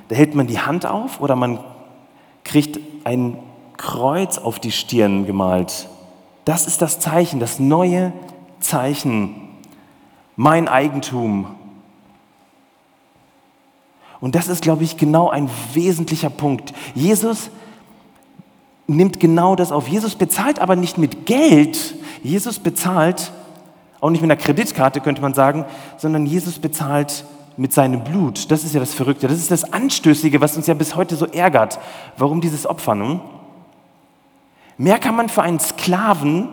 Da 0.08 0.14
hält 0.14 0.36
man 0.36 0.46
die 0.46 0.60
Hand 0.60 0.86
auf 0.86 1.20
oder 1.20 1.34
man 1.34 1.58
kriegt 2.44 2.78
ein 3.04 3.38
Kreuz 3.76 4.38
auf 4.38 4.60
die 4.60 4.72
Stirn 4.72 5.26
gemalt. 5.26 5.88
Das 6.50 6.66
ist 6.66 6.82
das 6.82 6.98
Zeichen, 6.98 7.38
das 7.38 7.60
neue 7.60 8.12
Zeichen, 8.58 9.36
mein 10.34 10.66
Eigentum. 10.66 11.46
Und 14.20 14.34
das 14.34 14.48
ist, 14.48 14.60
glaube 14.60 14.82
ich, 14.82 14.96
genau 14.96 15.30
ein 15.30 15.48
wesentlicher 15.74 16.28
Punkt. 16.28 16.72
Jesus 16.92 17.50
nimmt 18.88 19.20
genau 19.20 19.54
das 19.54 19.70
auf. 19.70 19.86
Jesus 19.86 20.16
bezahlt 20.16 20.58
aber 20.58 20.74
nicht 20.74 20.98
mit 20.98 21.24
Geld. 21.24 21.94
Jesus 22.24 22.58
bezahlt, 22.58 23.30
auch 24.00 24.10
nicht 24.10 24.20
mit 24.20 24.28
einer 24.32 24.40
Kreditkarte 24.40 25.00
könnte 25.00 25.22
man 25.22 25.34
sagen, 25.34 25.66
sondern 25.98 26.26
Jesus 26.26 26.58
bezahlt 26.58 27.26
mit 27.58 27.72
seinem 27.72 28.02
Blut. 28.02 28.50
Das 28.50 28.64
ist 28.64 28.74
ja 28.74 28.80
das 28.80 28.92
Verrückte. 28.92 29.28
Das 29.28 29.38
ist 29.38 29.52
das 29.52 29.72
Anstößige, 29.72 30.40
was 30.40 30.56
uns 30.56 30.66
ja 30.66 30.74
bis 30.74 30.96
heute 30.96 31.14
so 31.14 31.26
ärgert. 31.26 31.78
Warum 32.16 32.40
dieses 32.40 32.66
Opfer 32.66 32.96
nun? 32.96 33.20
Mehr 34.80 34.98
kann 34.98 35.14
man 35.14 35.28
für 35.28 35.42
einen 35.42 35.60
Sklaven 35.60 36.48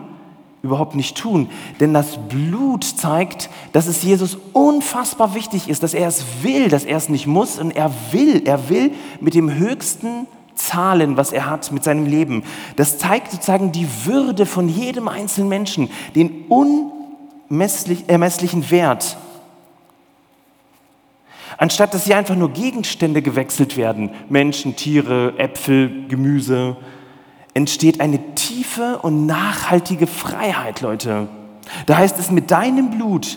überhaupt 0.62 0.94
nicht 0.94 1.16
tun, 1.16 1.48
denn 1.80 1.94
das 1.94 2.18
Blut 2.28 2.84
zeigt, 2.84 3.48
dass 3.72 3.86
es 3.86 4.02
Jesus 4.02 4.36
unfassbar 4.52 5.34
wichtig 5.34 5.70
ist, 5.70 5.82
dass 5.82 5.94
er 5.94 6.08
es 6.08 6.26
will, 6.42 6.68
dass 6.68 6.84
er 6.84 6.98
es 6.98 7.08
nicht 7.08 7.26
muss 7.26 7.58
und 7.58 7.70
er 7.70 7.90
will, 8.10 8.42
er 8.44 8.68
will 8.68 8.92
mit 9.22 9.32
dem 9.32 9.54
höchsten 9.54 10.26
zahlen, 10.54 11.16
was 11.16 11.32
er 11.32 11.48
hat 11.48 11.72
mit 11.72 11.82
seinem 11.84 12.04
Leben. 12.04 12.42
Das 12.76 12.98
zeigt 12.98 13.32
sozusagen 13.32 13.72
die 13.72 13.88
Würde 14.04 14.44
von 14.44 14.68
jedem 14.68 15.08
einzelnen 15.08 15.48
Menschen, 15.48 15.88
den 16.14 16.44
unermesslichen 17.48 18.70
Wert. 18.70 19.16
Anstatt 21.56 21.94
dass 21.94 22.04
hier 22.04 22.18
einfach 22.18 22.36
nur 22.36 22.52
Gegenstände 22.52 23.22
gewechselt 23.22 23.78
werden, 23.78 24.10
Menschen, 24.28 24.76
Tiere, 24.76 25.32
Äpfel, 25.38 26.08
Gemüse, 26.08 26.76
entsteht 27.58 28.00
eine 28.00 28.36
tiefe 28.36 29.00
und 29.02 29.26
nachhaltige 29.26 30.06
Freiheit, 30.06 30.80
Leute. 30.80 31.26
Da 31.86 31.96
heißt 31.96 32.16
es, 32.20 32.30
mit 32.30 32.52
deinem 32.52 32.90
Blut, 32.90 33.36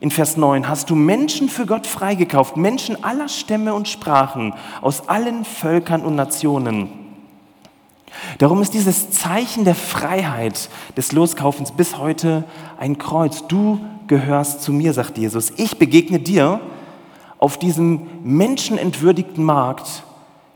in 0.00 0.10
Vers 0.10 0.38
9, 0.38 0.66
hast 0.70 0.88
du 0.88 0.94
Menschen 0.94 1.50
für 1.50 1.66
Gott 1.66 1.86
freigekauft, 1.86 2.56
Menschen 2.56 3.04
aller 3.04 3.28
Stämme 3.28 3.74
und 3.74 3.86
Sprachen, 3.86 4.54
aus 4.80 5.10
allen 5.10 5.44
Völkern 5.44 6.00
und 6.00 6.16
Nationen. 6.16 6.88
Darum 8.38 8.62
ist 8.62 8.72
dieses 8.72 9.10
Zeichen 9.10 9.66
der 9.66 9.74
Freiheit 9.74 10.70
des 10.96 11.12
Loskaufens 11.12 11.72
bis 11.72 11.98
heute 11.98 12.44
ein 12.78 12.96
Kreuz. 12.96 13.48
Du 13.48 13.80
gehörst 14.06 14.62
zu 14.62 14.72
mir, 14.72 14.94
sagt 14.94 15.18
Jesus. 15.18 15.52
Ich 15.56 15.78
begegne 15.78 16.20
dir 16.20 16.60
auf 17.36 17.58
diesem 17.58 18.06
menschenentwürdigten 18.22 19.44
Markt 19.44 20.04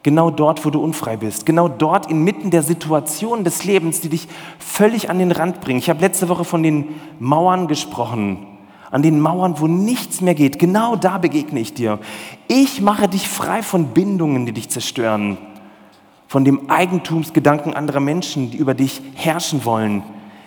Genau 0.02 0.30
dort, 0.30 0.64
wo 0.64 0.70
du 0.70 0.80
unfrei 0.82 1.16
bist. 1.16 1.46
Genau 1.46 1.68
dort 1.68 2.10
inmitten 2.10 2.50
der 2.50 2.62
Situation 2.62 3.44
des 3.44 3.64
Lebens, 3.64 4.00
die 4.00 4.08
dich 4.08 4.26
völlig 4.58 5.10
an 5.10 5.18
den 5.18 5.30
Rand 5.30 5.60
bringen. 5.60 5.78
Ich 5.78 5.88
habe 5.88 6.00
letzte 6.00 6.28
Woche 6.28 6.44
von 6.44 6.62
den 6.62 7.00
Mauern 7.20 7.68
gesprochen. 7.68 8.46
An 8.90 9.02
den 9.02 9.20
Mauern, 9.20 9.54
wo 9.58 9.68
nichts 9.68 10.20
mehr 10.20 10.34
geht. 10.34 10.58
Genau 10.58 10.96
da 10.96 11.18
begegne 11.18 11.60
ich 11.60 11.72
dir. 11.72 11.98
Ich 12.48 12.80
mache 12.80 13.08
dich 13.08 13.28
frei 13.28 13.62
von 13.62 13.88
Bindungen, 13.88 14.44
die 14.44 14.52
dich 14.52 14.68
zerstören. 14.68 15.38
Von 16.26 16.44
dem 16.44 16.68
Eigentumsgedanken 16.68 17.74
anderer 17.74 18.00
Menschen, 18.00 18.50
die 18.50 18.56
über 18.56 18.74
dich 18.74 19.02
herrschen 19.14 19.64
wollen. 19.64 20.02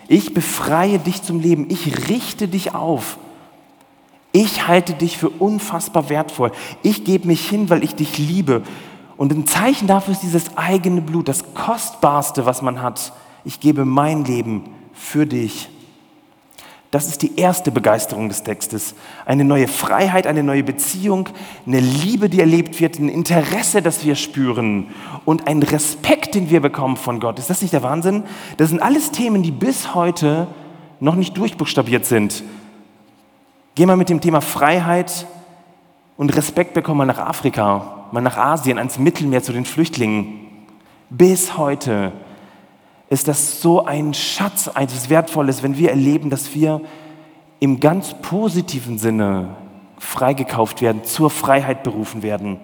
Ich 0.06 0.34
befreie 0.34 0.98
dich 0.98 1.22
zum 1.22 1.40
Leben. 1.40 1.66
Ich 1.70 2.08
richte 2.08 2.46
dich 2.46 2.74
auf. 2.74 3.18
Ich 4.32 4.68
halte 4.68 4.92
dich 4.92 5.16
für 5.16 5.30
unfassbar 5.30 6.10
wertvoll. 6.10 6.52
Ich 6.82 7.04
gebe 7.04 7.26
mich 7.26 7.48
hin, 7.48 7.70
weil 7.70 7.82
ich 7.82 7.94
dich 7.94 8.18
liebe. 8.18 8.62
Und 9.16 9.32
ein 9.32 9.46
Zeichen 9.46 9.86
dafür 9.86 10.12
ist 10.12 10.22
dieses 10.22 10.56
eigene 10.56 11.00
Blut, 11.00 11.28
das 11.28 11.54
Kostbarste, 11.54 12.46
was 12.46 12.62
man 12.62 12.82
hat. 12.82 13.12
Ich 13.44 13.60
gebe 13.60 13.84
mein 13.84 14.24
Leben 14.24 14.64
für 14.92 15.26
dich. 15.26 15.68
Das 16.90 17.08
ist 17.08 17.22
die 17.22 17.38
erste 17.38 17.70
Begeisterung 17.70 18.28
des 18.28 18.42
Textes. 18.42 18.94
Eine 19.24 19.44
neue 19.44 19.68
Freiheit, 19.68 20.26
eine 20.26 20.42
neue 20.42 20.62
Beziehung, 20.62 21.28
eine 21.66 21.80
Liebe, 21.80 22.28
die 22.28 22.40
erlebt 22.40 22.80
wird, 22.80 22.98
ein 22.98 23.08
Interesse, 23.08 23.82
das 23.82 24.04
wir 24.04 24.14
spüren 24.14 24.88
und 25.24 25.46
ein 25.48 25.62
Respekt, 25.62 26.34
den 26.34 26.48
wir 26.48 26.60
bekommen 26.60 26.96
von 26.96 27.18
Gott. 27.20 27.38
Ist 27.38 27.50
das 27.50 27.60
nicht 27.60 27.72
der 27.72 27.82
Wahnsinn? 27.82 28.22
Das 28.56 28.70
sind 28.70 28.80
alles 28.80 29.10
Themen, 29.10 29.42
die 29.42 29.50
bis 29.50 29.94
heute 29.94 30.46
noch 31.00 31.16
nicht 31.16 31.36
durchbuchstabiert 31.36 32.06
sind. 32.06 32.44
Geh 33.74 33.84
mal 33.84 33.96
mit 33.96 34.08
dem 34.08 34.20
Thema 34.20 34.40
Freiheit 34.40 35.26
und 36.16 36.36
Respekt 36.36 36.74
bekommen 36.74 36.98
mal 36.98 37.06
nach 37.06 37.18
Afrika, 37.18 38.06
mal 38.12 38.20
nach 38.20 38.36
Asien, 38.36 38.78
ans 38.78 38.98
Mittelmeer 38.98 39.42
zu 39.42 39.52
den 39.52 39.64
Flüchtlingen. 39.64 40.46
Bis 41.10 41.56
heute 41.56 42.12
ist 43.08 43.28
das 43.28 43.60
so 43.60 43.84
ein 43.84 44.14
Schatz, 44.14 44.68
etwas 44.68 45.10
Wertvolles, 45.10 45.62
wenn 45.62 45.76
wir 45.76 45.90
erleben, 45.90 46.30
dass 46.30 46.54
wir 46.54 46.80
im 47.60 47.80
ganz 47.80 48.14
positiven 48.22 48.98
Sinne 48.98 49.56
freigekauft 49.98 50.82
werden, 50.82 51.04
zur 51.04 51.30
Freiheit 51.30 51.82
berufen 51.82 52.22
werden. 52.22 52.58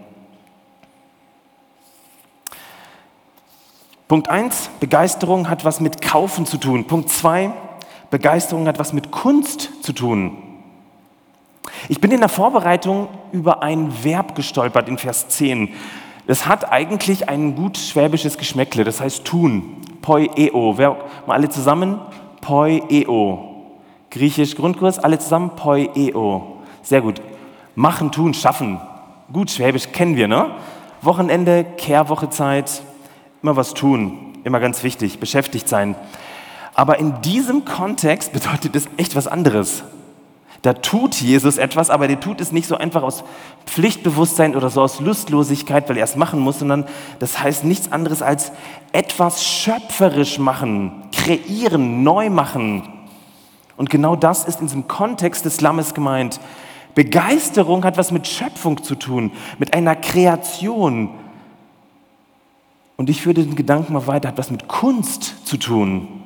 Punkt 4.09 4.29
1, 4.29 4.71
Begeisterung 4.81 5.49
hat 5.49 5.65
was 5.65 5.81
mit 5.81 6.03
Kaufen 6.03 6.45
zu 6.45 6.59
tun. 6.59 6.87
Punkt 6.87 7.09
2, 7.09 7.51
Begeisterung 8.11 8.67
hat 8.67 8.79
was 8.79 8.93
mit 8.93 9.11
Kunst 9.11 9.71
zu 9.83 9.95
tun. 9.95 10.52
Ich 11.89 12.01
bin 12.01 12.11
in 12.11 12.21
der 12.21 12.29
Vorbereitung 12.29 13.09
über 13.33 13.63
ein 13.63 14.05
Verb 14.05 14.35
gestolpert 14.35 14.89
in 14.89 14.99
Vers 14.99 15.29
10. 15.29 15.71
Das 16.27 16.47
hat 16.47 16.71
eigentlich 16.71 17.29
ein 17.29 17.57
gut 17.57 17.77
schwäbisches 17.77 18.39
Geschmäckle, 18.39 18.85
das 18.85 19.01
heißt 19.01 19.25
tun. 19.25 19.79
Poieo. 20.03 20.79
Wer, 20.79 20.97
mal 21.27 21.35
alle 21.35 21.49
zusammen? 21.49 22.01
Poieo. 22.41 23.49
Griechisch 24.11 24.55
Grundkurs, 24.55 24.99
alle 24.99 25.19
zusammen? 25.19 25.51
Poieo. 25.57 26.59
Sehr 26.83 27.01
gut. 27.01 27.21
Machen, 27.75 28.13
tun, 28.13 28.35
schaffen. 28.35 28.81
Gut 29.33 29.51
schwäbisch 29.51 29.91
kennen 29.93 30.17
wir, 30.17 30.29
ne? 30.29 30.51
Wochenende, 31.01 31.65
Kehrwochezeit, 31.65 32.83
immer 33.43 33.57
was 33.57 33.75
tun. 33.75 34.35
Immer 34.45 34.61
ganz 34.61 34.83
wichtig, 34.83 35.19
beschäftigt 35.19 35.69
sein. 35.69 35.97
Aber 36.75 36.99
in 36.99 37.21
diesem 37.23 37.65
Kontext 37.65 38.33
bedeutet 38.33 38.77
es 38.77 38.89
echt 38.97 39.17
was 39.17 39.27
anderes. 39.27 39.85
Da 40.63 40.75
tut 40.75 41.17
Jesus 41.17 41.59
etwas, 41.59 41.91
aber 41.91 42.07
der 42.07 42.21
tut 42.21 42.41
es 42.41 42.53
nicht 42.53 42.69
so 42.69 42.77
einfach 42.77 43.03
aus 43.03 43.25
Pflichtbewusstsein 43.67 44.55
oder 44.55 44.71
so 44.71 44.81
aus 44.81 45.01
Lustlosigkeit, 45.01 45.89
weil 45.89 45.97
er 45.97 46.05
es 46.05 46.15
machen 46.15 46.39
muss, 46.39 46.61
sondern 46.61 46.87
das 47.19 47.41
heißt 47.41 47.65
nichts 47.65 47.91
anderes 47.91 48.23
als 48.23 48.53
etwas 48.93 49.45
schöpferisch 49.45 50.39
machen, 50.39 51.03
kreieren, 51.11 52.05
neu 52.05 52.31
machen. 52.31 52.89
Und 53.77 53.91
genau 53.91 54.15
das 54.15 54.45
ist 54.45 54.61
in 54.61 54.69
diesem 54.69 54.87
Kontext 54.87 55.45
des 55.45 55.61
Lammes 55.61 55.95
gemeint. 55.95 56.39
Begeisterung 56.95 57.85
hat 57.85 57.97
was 57.97 58.13
mit 58.13 58.29
Schöpfung 58.29 58.85
zu 58.85 58.95
tun, 58.95 59.33
mit 59.59 59.75
einer 59.75 59.97
Kreation. 59.97 61.11
Und 62.97 63.11
ich 63.11 63.27
würde 63.27 63.43
den 63.43 63.57
Gedanken 63.57 63.95
mal 63.95 64.07
weiter, 64.07 64.29
hat 64.29 64.39
was 64.39 64.53
mit 64.53 64.69
Kunst 64.69 65.45
zu 65.45 65.57
tun. 65.57 66.22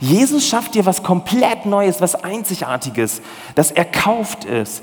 Jesus 0.00 0.46
schafft 0.46 0.74
dir 0.74 0.86
was 0.86 1.02
komplett 1.02 1.66
Neues, 1.66 2.00
was 2.00 2.14
Einzigartiges, 2.14 3.22
das 3.54 3.70
erkauft 3.70 4.44
ist. 4.44 4.82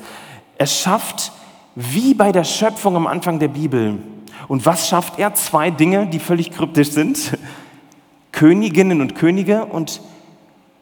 Er 0.58 0.68
schafft 0.68 1.32
wie 1.76 2.14
bei 2.14 2.32
der 2.32 2.44
Schöpfung 2.44 2.96
am 2.96 3.08
Anfang 3.08 3.40
der 3.40 3.50
Bibel. 3.50 4.00
Und 4.48 4.66
was 4.66 4.88
schafft 4.88 5.20
er? 5.20 5.34
Zwei 5.36 5.70
Dinge, 5.70 6.08
die 6.08 6.20
völlig 6.20 6.52
kryptisch 6.52 6.92
sind. 6.92 7.38
Königinnen 8.32 9.02
und 9.02 9.16
Könige 9.16 9.66
und 9.66 10.02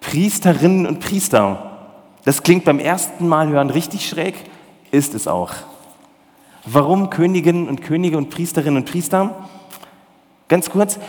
Priesterinnen 0.01 0.85
und 0.85 0.99
Priester. 0.99 1.71
Das 2.23 2.43
klingt 2.43 2.65
beim 2.65 2.79
ersten 2.79 3.27
Mal 3.27 3.49
hören 3.49 3.69
richtig 3.69 4.07
schräg, 4.07 4.35
ist 4.91 5.13
es 5.13 5.27
auch. 5.27 5.51
Warum 6.65 7.09
Königinnen 7.09 7.67
und 7.67 7.81
Könige 7.81 8.17
und 8.17 8.29
Priesterinnen 8.29 8.77
und 8.77 8.89
Priester? 8.89 9.47
Ganz 10.47 10.69
kurz, 10.69 10.99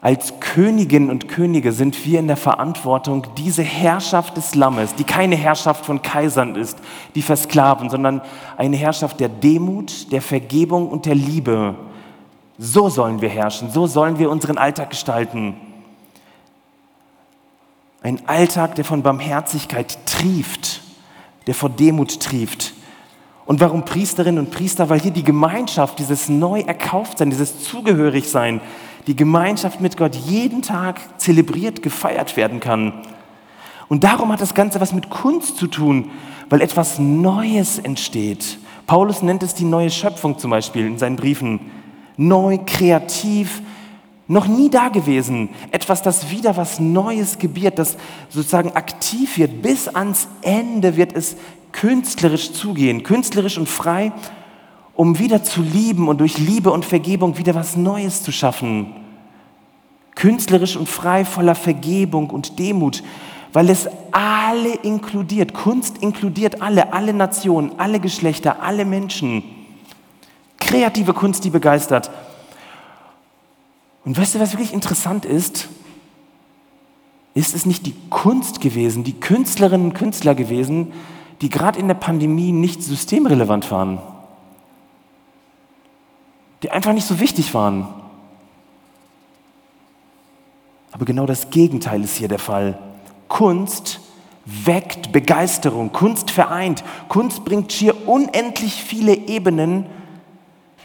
als 0.00 0.38
Königinnen 0.38 1.10
und 1.10 1.28
Könige 1.28 1.72
sind 1.72 2.04
wir 2.06 2.20
in 2.20 2.28
der 2.28 2.36
Verantwortung, 2.36 3.26
diese 3.36 3.64
Herrschaft 3.64 4.36
des 4.36 4.54
Lammes, 4.54 4.94
die 4.94 5.02
keine 5.02 5.34
Herrschaft 5.34 5.84
von 5.84 6.02
Kaisern 6.02 6.54
ist, 6.54 6.78
die 7.16 7.22
versklaven, 7.22 7.90
sondern 7.90 8.22
eine 8.56 8.76
Herrschaft 8.76 9.18
der 9.18 9.28
Demut, 9.28 10.12
der 10.12 10.22
Vergebung 10.22 10.88
und 10.88 11.06
der 11.06 11.16
Liebe. 11.16 11.74
So 12.58 12.88
sollen 12.88 13.20
wir 13.20 13.28
herrschen, 13.28 13.70
so 13.70 13.88
sollen 13.88 14.18
wir 14.20 14.30
unseren 14.30 14.56
Alltag 14.56 14.90
gestalten. 14.90 15.56
Ein 18.00 18.20
Alltag, 18.28 18.76
der 18.76 18.84
von 18.84 19.02
Barmherzigkeit 19.02 19.98
trieft, 20.06 20.80
der 21.48 21.54
vor 21.54 21.70
Demut 21.70 22.20
trieft. 22.20 22.72
Und 23.46 23.60
warum 23.60 23.84
Priesterinnen 23.84 24.44
und 24.44 24.52
Priester? 24.52 24.88
Weil 24.90 25.00
hier 25.00 25.10
die 25.10 25.24
Gemeinschaft, 25.24 25.98
dieses 25.98 26.28
neu 26.28 26.60
erkauft 26.60 27.18
sein, 27.18 27.30
dieses 27.30 27.64
Zugehörigsein, 27.64 28.60
die 29.08 29.16
Gemeinschaft 29.16 29.80
mit 29.80 29.96
Gott 29.96 30.14
jeden 30.14 30.62
Tag 30.62 31.00
zelebriert, 31.18 31.82
gefeiert 31.82 32.36
werden 32.36 32.60
kann. 32.60 32.92
Und 33.88 34.04
darum 34.04 34.30
hat 34.30 34.42
das 34.42 34.54
Ganze 34.54 34.80
was 34.80 34.92
mit 34.92 35.08
Kunst 35.08 35.56
zu 35.56 35.66
tun, 35.66 36.10
weil 36.50 36.60
etwas 36.60 36.98
Neues 36.98 37.78
entsteht. 37.78 38.58
Paulus 38.86 39.22
nennt 39.22 39.42
es 39.42 39.54
die 39.54 39.64
neue 39.64 39.90
Schöpfung 39.90 40.38
zum 40.38 40.50
Beispiel 40.50 40.86
in 40.86 40.98
seinen 40.98 41.16
Briefen. 41.16 41.60
Neu, 42.18 42.58
kreativ, 42.66 43.62
noch 44.26 44.46
nie 44.46 44.68
da 44.68 44.88
gewesen. 44.88 45.48
Etwas, 45.70 46.02
das 46.02 46.30
wieder 46.30 46.58
was 46.58 46.78
Neues 46.78 47.38
gebiert, 47.38 47.78
das 47.78 47.96
sozusagen 48.28 48.72
aktiv 48.72 49.38
wird. 49.38 49.62
Bis 49.62 49.88
ans 49.88 50.28
Ende 50.42 50.96
wird 50.96 51.14
es 51.14 51.36
künstlerisch 51.72 52.52
zugehen, 52.52 53.02
künstlerisch 53.02 53.56
und 53.56 53.68
frei 53.68 54.12
um 54.98 55.20
wieder 55.20 55.44
zu 55.44 55.62
lieben 55.62 56.08
und 56.08 56.18
durch 56.18 56.38
Liebe 56.38 56.72
und 56.72 56.84
Vergebung 56.84 57.38
wieder 57.38 57.54
was 57.54 57.76
Neues 57.76 58.24
zu 58.24 58.32
schaffen. 58.32 58.96
Künstlerisch 60.18 60.76
und 60.76 60.88
frei 60.88 61.24
voller 61.24 61.54
Vergebung 61.54 62.30
und 62.30 62.58
Demut, 62.58 63.02
weil 63.52 63.70
es 63.70 63.88
alle 64.10 64.74
inkludiert. 64.74 65.54
Kunst 65.54 65.98
inkludiert 65.98 66.60
alle, 66.60 66.92
alle 66.92 67.14
Nationen, 67.14 67.78
alle 67.78 68.00
Geschlechter, 68.00 68.60
alle 68.62 68.84
Menschen. 68.84 69.44
Kreative 70.58 71.14
Kunst, 71.14 71.44
die 71.44 71.50
begeistert. 71.50 72.10
Und 74.04 74.18
weißt 74.18 74.34
du, 74.34 74.40
was 74.40 74.52
wirklich 74.52 74.72
interessant 74.72 75.24
ist? 75.24 75.68
Ist 77.34 77.54
es 77.54 77.64
nicht 77.64 77.86
die 77.86 77.94
Kunst 78.10 78.60
gewesen, 78.60 79.04
die 79.04 79.20
Künstlerinnen 79.20 79.90
und 79.90 79.94
Künstler 79.94 80.34
gewesen, 80.34 80.92
die 81.40 81.48
gerade 81.48 81.78
in 81.78 81.86
der 81.86 81.94
Pandemie 81.94 82.50
nicht 82.50 82.82
systemrelevant 82.82 83.70
waren? 83.70 84.00
die 86.62 86.70
einfach 86.70 86.92
nicht 86.92 87.06
so 87.06 87.20
wichtig 87.20 87.54
waren. 87.54 87.86
Aber 90.98 91.04
genau 91.04 91.26
das 91.26 91.50
Gegenteil 91.50 92.02
ist 92.02 92.16
hier 92.16 92.26
der 92.26 92.40
Fall. 92.40 92.76
Kunst 93.28 94.00
weckt 94.44 95.12
Begeisterung, 95.12 95.92
Kunst 95.92 96.32
vereint, 96.32 96.82
Kunst 97.08 97.44
bringt 97.44 97.72
schier 97.72 98.08
unendlich 98.08 98.82
viele 98.82 99.14
Ebenen 99.14 99.86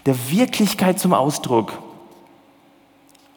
der 0.05 0.15
Wirklichkeit 0.29 0.99
zum 0.99 1.15
Ausdruck. 1.15 1.81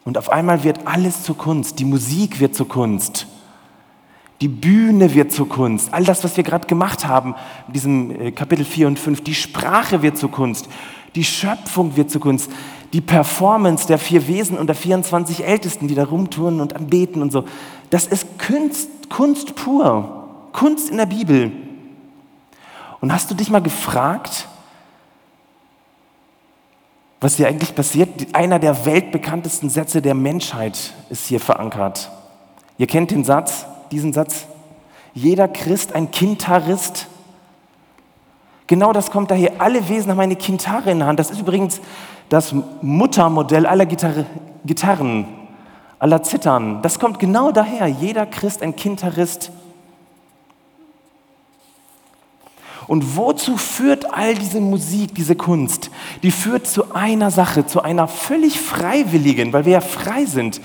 Und 0.05 0.19
auf 0.19 0.29
einmal 0.29 0.63
wird 0.63 0.85
alles 0.85 1.23
zur 1.23 1.35
Kunst, 1.35 1.79
die 1.79 1.85
Musik 1.85 2.39
wird 2.39 2.53
zur 2.53 2.67
Kunst, 2.67 3.25
die 4.39 4.47
Bühne 4.47 5.15
wird 5.15 5.31
zur 5.31 5.49
Kunst, 5.49 5.91
all 5.95 6.03
das, 6.03 6.23
was 6.23 6.37
wir 6.37 6.43
gerade 6.43 6.67
gemacht 6.67 7.07
haben 7.07 7.33
in 7.65 7.73
diesem 7.73 8.21
äh, 8.21 8.31
Kapitel 8.31 8.63
4 8.63 8.85
und 8.85 8.99
5, 8.99 9.21
die 9.23 9.33
Sprache 9.33 10.03
wird 10.03 10.19
zur 10.19 10.29
Kunst, 10.29 10.69
die 11.15 11.23
Schöpfung 11.23 11.97
wird 11.97 12.11
zu 12.11 12.19
Kunst. 12.19 12.51
Die 12.93 13.01
Performance 13.01 13.87
der 13.87 13.97
vier 13.99 14.27
Wesen 14.27 14.57
und 14.57 14.67
der 14.67 14.75
24 14.75 15.45
Ältesten, 15.45 15.87
die 15.87 15.95
da 15.95 16.05
rumtouren 16.05 16.61
und 16.61 16.75
anbeten 16.75 17.21
und 17.21 17.31
so. 17.31 17.43
Das 17.89 18.07
ist 18.07 18.39
Kunst, 18.39 19.09
Kunst 19.09 19.55
pur. 19.55 20.27
Kunst 20.53 20.89
in 20.89 20.97
der 20.97 21.05
Bibel. 21.05 21.51
Und 23.01 23.13
hast 23.13 23.29
du 23.29 23.35
dich 23.35 23.49
mal 23.49 23.61
gefragt, 23.61 24.47
was 27.19 27.35
hier 27.35 27.47
eigentlich 27.47 27.75
passiert? 27.75 28.09
Einer 28.33 28.59
der 28.59 28.85
weltbekanntesten 28.85 29.69
Sätze 29.69 30.01
der 30.01 30.13
Menschheit 30.13 30.93
ist 31.09 31.27
hier 31.27 31.39
verankert. 31.39 32.11
Ihr 32.77 32.87
kennt 32.87 33.11
den 33.11 33.23
Satz, 33.23 33.65
diesen 33.91 34.13
Satz? 34.13 34.45
Jeder 35.13 35.47
Christ 35.47 35.93
ein 35.93 36.11
Kintarist 36.11 37.07
Genau 38.67 38.91
das 38.91 39.11
kommt 39.11 39.31
daher. 39.31 39.53
Alle 39.59 39.87
Wesen 39.87 40.11
haben 40.11 40.19
eine 40.19 40.35
Kintare 40.35 40.91
in 40.91 40.99
der 40.99 41.07
Hand. 41.07 41.19
Das 41.19 41.31
ist 41.31 41.39
übrigens 41.39 41.79
das 42.29 42.53
Muttermodell 42.81 43.65
aller 43.65 43.85
Gitarre, 43.85 44.25
Gitarren, 44.65 45.25
aller 45.99 46.21
Zittern. 46.21 46.81
Das 46.81 46.99
kommt 46.99 47.17
genau 47.19 47.51
daher. 47.51 47.87
Jeder 47.87 48.25
Christ 48.25 48.61
ein 48.61 48.75
Kintarist. 48.75 49.51
Und 52.87 53.17
wozu 53.17 53.57
führt 53.57 54.13
all 54.13 54.35
diese 54.35 54.61
Musik, 54.61 55.13
diese 55.15 55.35
Kunst? 55.35 55.91
Die 56.23 56.31
führt 56.31 56.67
zu 56.67 56.93
einer 56.93 57.31
Sache, 57.31 57.65
zu 57.65 57.81
einer 57.81 58.07
völlig 58.07 58.59
freiwilligen, 58.59 59.51
weil 59.51 59.65
wir 59.65 59.73
ja 59.73 59.81
frei 59.81 60.25
sind, 60.25 60.61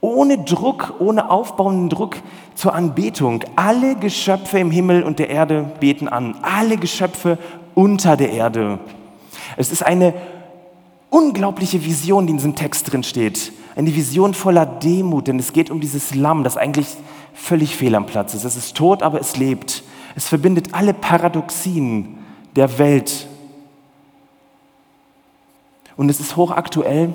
ohne 0.00 0.38
Druck, 0.38 0.94
ohne 0.98 1.30
aufbauenden 1.30 1.88
Druck 1.88 2.16
zur 2.54 2.74
Anbetung. 2.74 3.44
Alle 3.56 3.96
Geschöpfe 3.96 4.58
im 4.58 4.70
Himmel 4.70 5.02
und 5.02 5.18
der 5.18 5.30
Erde 5.30 5.70
beten 5.80 6.08
an. 6.08 6.36
Alle 6.42 6.76
Geschöpfe 6.76 7.38
unter 7.74 8.16
der 8.16 8.30
Erde. 8.30 8.78
Es 9.56 9.70
ist 9.70 9.84
eine 9.84 10.14
unglaubliche 11.10 11.84
Vision, 11.84 12.26
die 12.26 12.32
in 12.32 12.36
diesem 12.38 12.54
Text 12.56 12.90
drin 12.90 13.02
steht. 13.02 13.52
Eine 13.76 13.94
Vision 13.94 14.34
voller 14.34 14.66
Demut, 14.66 15.28
denn 15.28 15.38
es 15.38 15.52
geht 15.52 15.70
um 15.70 15.80
dieses 15.80 16.14
Lamm, 16.14 16.44
das 16.44 16.56
eigentlich 16.56 16.86
völlig 17.34 17.76
fehl 17.76 17.94
am 17.94 18.06
Platz 18.06 18.34
ist. 18.34 18.44
Es 18.44 18.56
ist 18.56 18.76
tot, 18.76 19.02
aber 19.02 19.20
es 19.20 19.36
lebt. 19.36 19.82
Es 20.16 20.28
verbindet 20.28 20.72
alle 20.72 20.94
Paradoxien 20.94 22.18
der 22.56 22.78
Welt. 22.78 23.26
Und 25.96 26.08
es 26.08 26.20
ist 26.20 26.36
hochaktuell, 26.36 27.12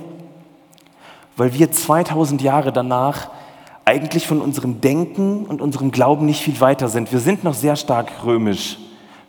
weil 1.37 1.53
wir 1.53 1.71
2000 1.71 2.41
Jahre 2.41 2.71
danach 2.71 3.29
eigentlich 3.85 4.27
von 4.27 4.41
unserem 4.41 4.81
Denken 4.81 5.45
und 5.45 5.61
unserem 5.61 5.91
Glauben 5.91 6.25
nicht 6.25 6.41
viel 6.41 6.59
weiter 6.59 6.89
sind. 6.89 7.11
Wir 7.11 7.19
sind 7.19 7.43
noch 7.43 7.53
sehr 7.53 7.75
stark 7.75 8.11
römisch, 8.25 8.77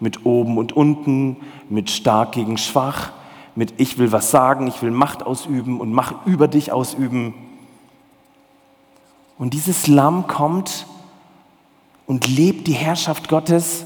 mit 0.01 0.25
oben 0.25 0.59
und 0.59 0.73
unten, 0.73 1.37
mit 1.69 1.91
stark 1.91 2.33
gegen 2.33 2.59
schwach, 2.59 3.11
mit 3.55 3.75
ich 3.79 3.99
will 3.99 4.13
was 4.13 4.31
sagen, 4.31 4.67
ich 4.67 4.83
will 4.83 4.91
Macht 4.91 5.23
ausüben 5.25 5.81
und 5.81 5.93
Macht 5.93 6.15
über 6.27 6.49
dich 6.49 6.73
ausüben. 6.73 7.35
Und 9.39 9.53
dieses 9.55 9.87
Lamm 9.87 10.27
kommt 10.27 10.87
und 12.07 12.27
lebt 12.29 12.67
die 12.67 12.73
Herrschaft 12.73 13.29
Gottes 13.29 13.85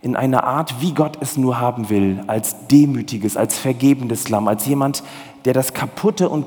in 0.00 0.16
einer 0.16 0.44
Art, 0.44 0.80
wie 0.80 0.92
Gott 0.92 1.18
es 1.20 1.36
nur 1.36 1.58
haben 1.58 1.88
will, 1.90 2.22
als 2.26 2.68
demütiges, 2.68 3.36
als 3.36 3.58
vergebendes 3.58 4.28
Lamm, 4.28 4.48
als 4.48 4.66
jemand, 4.66 5.02
der 5.44 5.52
das 5.52 5.74
Kaputte 5.74 6.28
und 6.28 6.46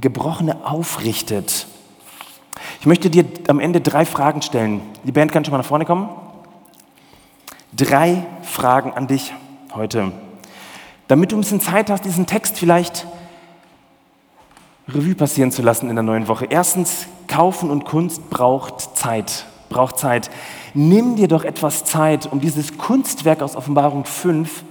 Gebrochene 0.00 0.64
aufrichtet. 0.66 1.66
Ich 2.80 2.86
möchte 2.86 3.10
dir 3.10 3.24
am 3.48 3.60
Ende 3.60 3.80
drei 3.80 4.04
Fragen 4.04 4.42
stellen. 4.42 4.80
Die 5.04 5.12
Band 5.12 5.32
kann 5.32 5.44
schon 5.44 5.52
mal 5.52 5.58
nach 5.58 5.64
vorne 5.64 5.84
kommen. 5.84 6.08
Drei 7.72 8.26
Fragen 8.42 8.92
an 8.92 9.06
dich 9.06 9.32
heute, 9.74 10.12
damit 11.06 11.32
du 11.32 11.36
ein 11.36 11.40
bisschen 11.40 11.60
Zeit 11.60 11.90
hast, 11.90 12.04
diesen 12.04 12.26
Text 12.26 12.58
vielleicht 12.58 13.06
Revue 14.88 15.14
passieren 15.14 15.52
zu 15.52 15.62
lassen 15.62 15.90
in 15.90 15.96
der 15.96 16.02
neuen 16.02 16.28
Woche. 16.28 16.46
Erstens, 16.48 17.06
Kaufen 17.26 17.70
und 17.70 17.84
Kunst 17.84 18.30
braucht 18.30 18.96
Zeit 18.96 19.46
braucht 19.68 19.98
Zeit. 19.98 20.30
Nimm 20.74 21.16
dir 21.16 21.28
doch 21.28 21.44
etwas 21.44 21.84
Zeit, 21.84 22.30
um 22.30 22.40
dieses 22.40 22.78
Kunstwerk 22.78 23.42
aus 23.42 23.56
Offenbarung 23.56 24.04
5 24.04 24.64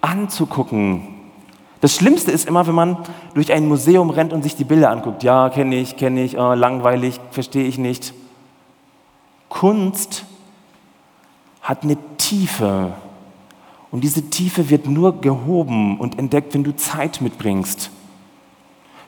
anzugucken. 0.00 1.08
Das 1.82 1.96
Schlimmste 1.96 2.30
ist 2.30 2.46
immer, 2.46 2.64
wenn 2.68 2.76
man 2.76 2.96
durch 3.34 3.52
ein 3.52 3.66
Museum 3.66 4.10
rennt 4.10 4.32
und 4.32 4.44
sich 4.44 4.54
die 4.54 4.62
Bilder 4.62 4.90
anguckt. 4.90 5.24
Ja, 5.24 5.50
kenne 5.50 5.74
ich, 5.74 5.96
kenne 5.96 6.22
ich, 6.22 6.38
oh, 6.38 6.54
langweilig, 6.54 7.18
verstehe 7.32 7.64
ich 7.64 7.76
nicht. 7.76 8.14
Kunst 9.48 10.24
hat 11.60 11.82
eine 11.82 11.96
Tiefe. 12.18 12.92
Und 13.90 14.04
diese 14.04 14.30
Tiefe 14.30 14.70
wird 14.70 14.86
nur 14.86 15.20
gehoben 15.20 15.98
und 15.98 16.20
entdeckt, 16.20 16.54
wenn 16.54 16.62
du 16.62 16.76
Zeit 16.76 17.20
mitbringst. 17.20 17.90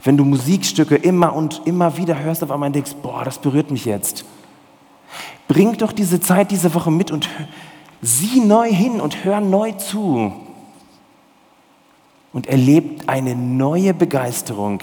Wenn 0.03 0.17
du 0.17 0.25
Musikstücke 0.25 0.97
immer 0.97 1.33
und 1.33 1.63
immer 1.67 1.97
wieder 1.97 2.19
hörst, 2.19 2.43
auf 2.43 2.51
einmal 2.51 2.73
denkst, 2.73 2.97
boah, 3.01 3.25
das 3.25 3.39
berührt 3.39 3.71
mich 3.71 3.85
jetzt. 3.85 4.25
Bring 5.47 5.77
doch 5.77 5.93
diese 5.93 6.19
Zeit 6.19 6.51
diese 6.51 6.75
Woche 6.75 6.91
mit 6.91 7.13
und 7.13 7.29
sieh 8.03 8.41
neu 8.41 8.69
hin 8.69 9.01
und 9.01 9.25
hör 9.25 9.41
neu 9.41 9.71
zu. 9.73 10.33
Und 12.35 12.47
erlebt 12.47 13.09
eine 13.09 13.35
neue 13.35 13.95
Begeisterung. 13.95 14.81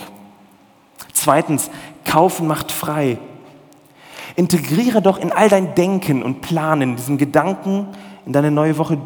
Zweitens, 1.13 1.69
kaufen 2.03 2.47
macht 2.47 2.71
frei. 2.71 3.19
Integriere 4.35 5.03
doch 5.03 5.19
in 5.19 5.31
all 5.31 5.49
dein 5.49 5.75
Denken 5.75 6.23
und 6.23 6.41
Planen 6.41 6.95
diesen 6.95 7.19
Gedanken 7.19 7.87
in 8.25 8.33
deine 8.33 8.49
neue 8.51 8.77
Woche, 8.77 8.97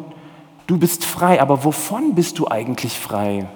du 0.66 0.78
bist 0.78 1.04
frei, 1.04 1.40
aber 1.42 1.64
wovon 1.64 2.14
bist 2.14 2.38
du 2.38 2.48
eigentlich 2.48 2.98
frei? 2.98 3.46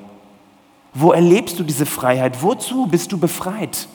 Wo 0.93 1.13
erlebst 1.13 1.59
du 1.59 1.63
diese 1.63 1.87
Freiheit? 1.87 2.43
Wozu 2.43 2.87
bist 2.87 3.13
du 3.13 3.19
befreit? 3.19 3.89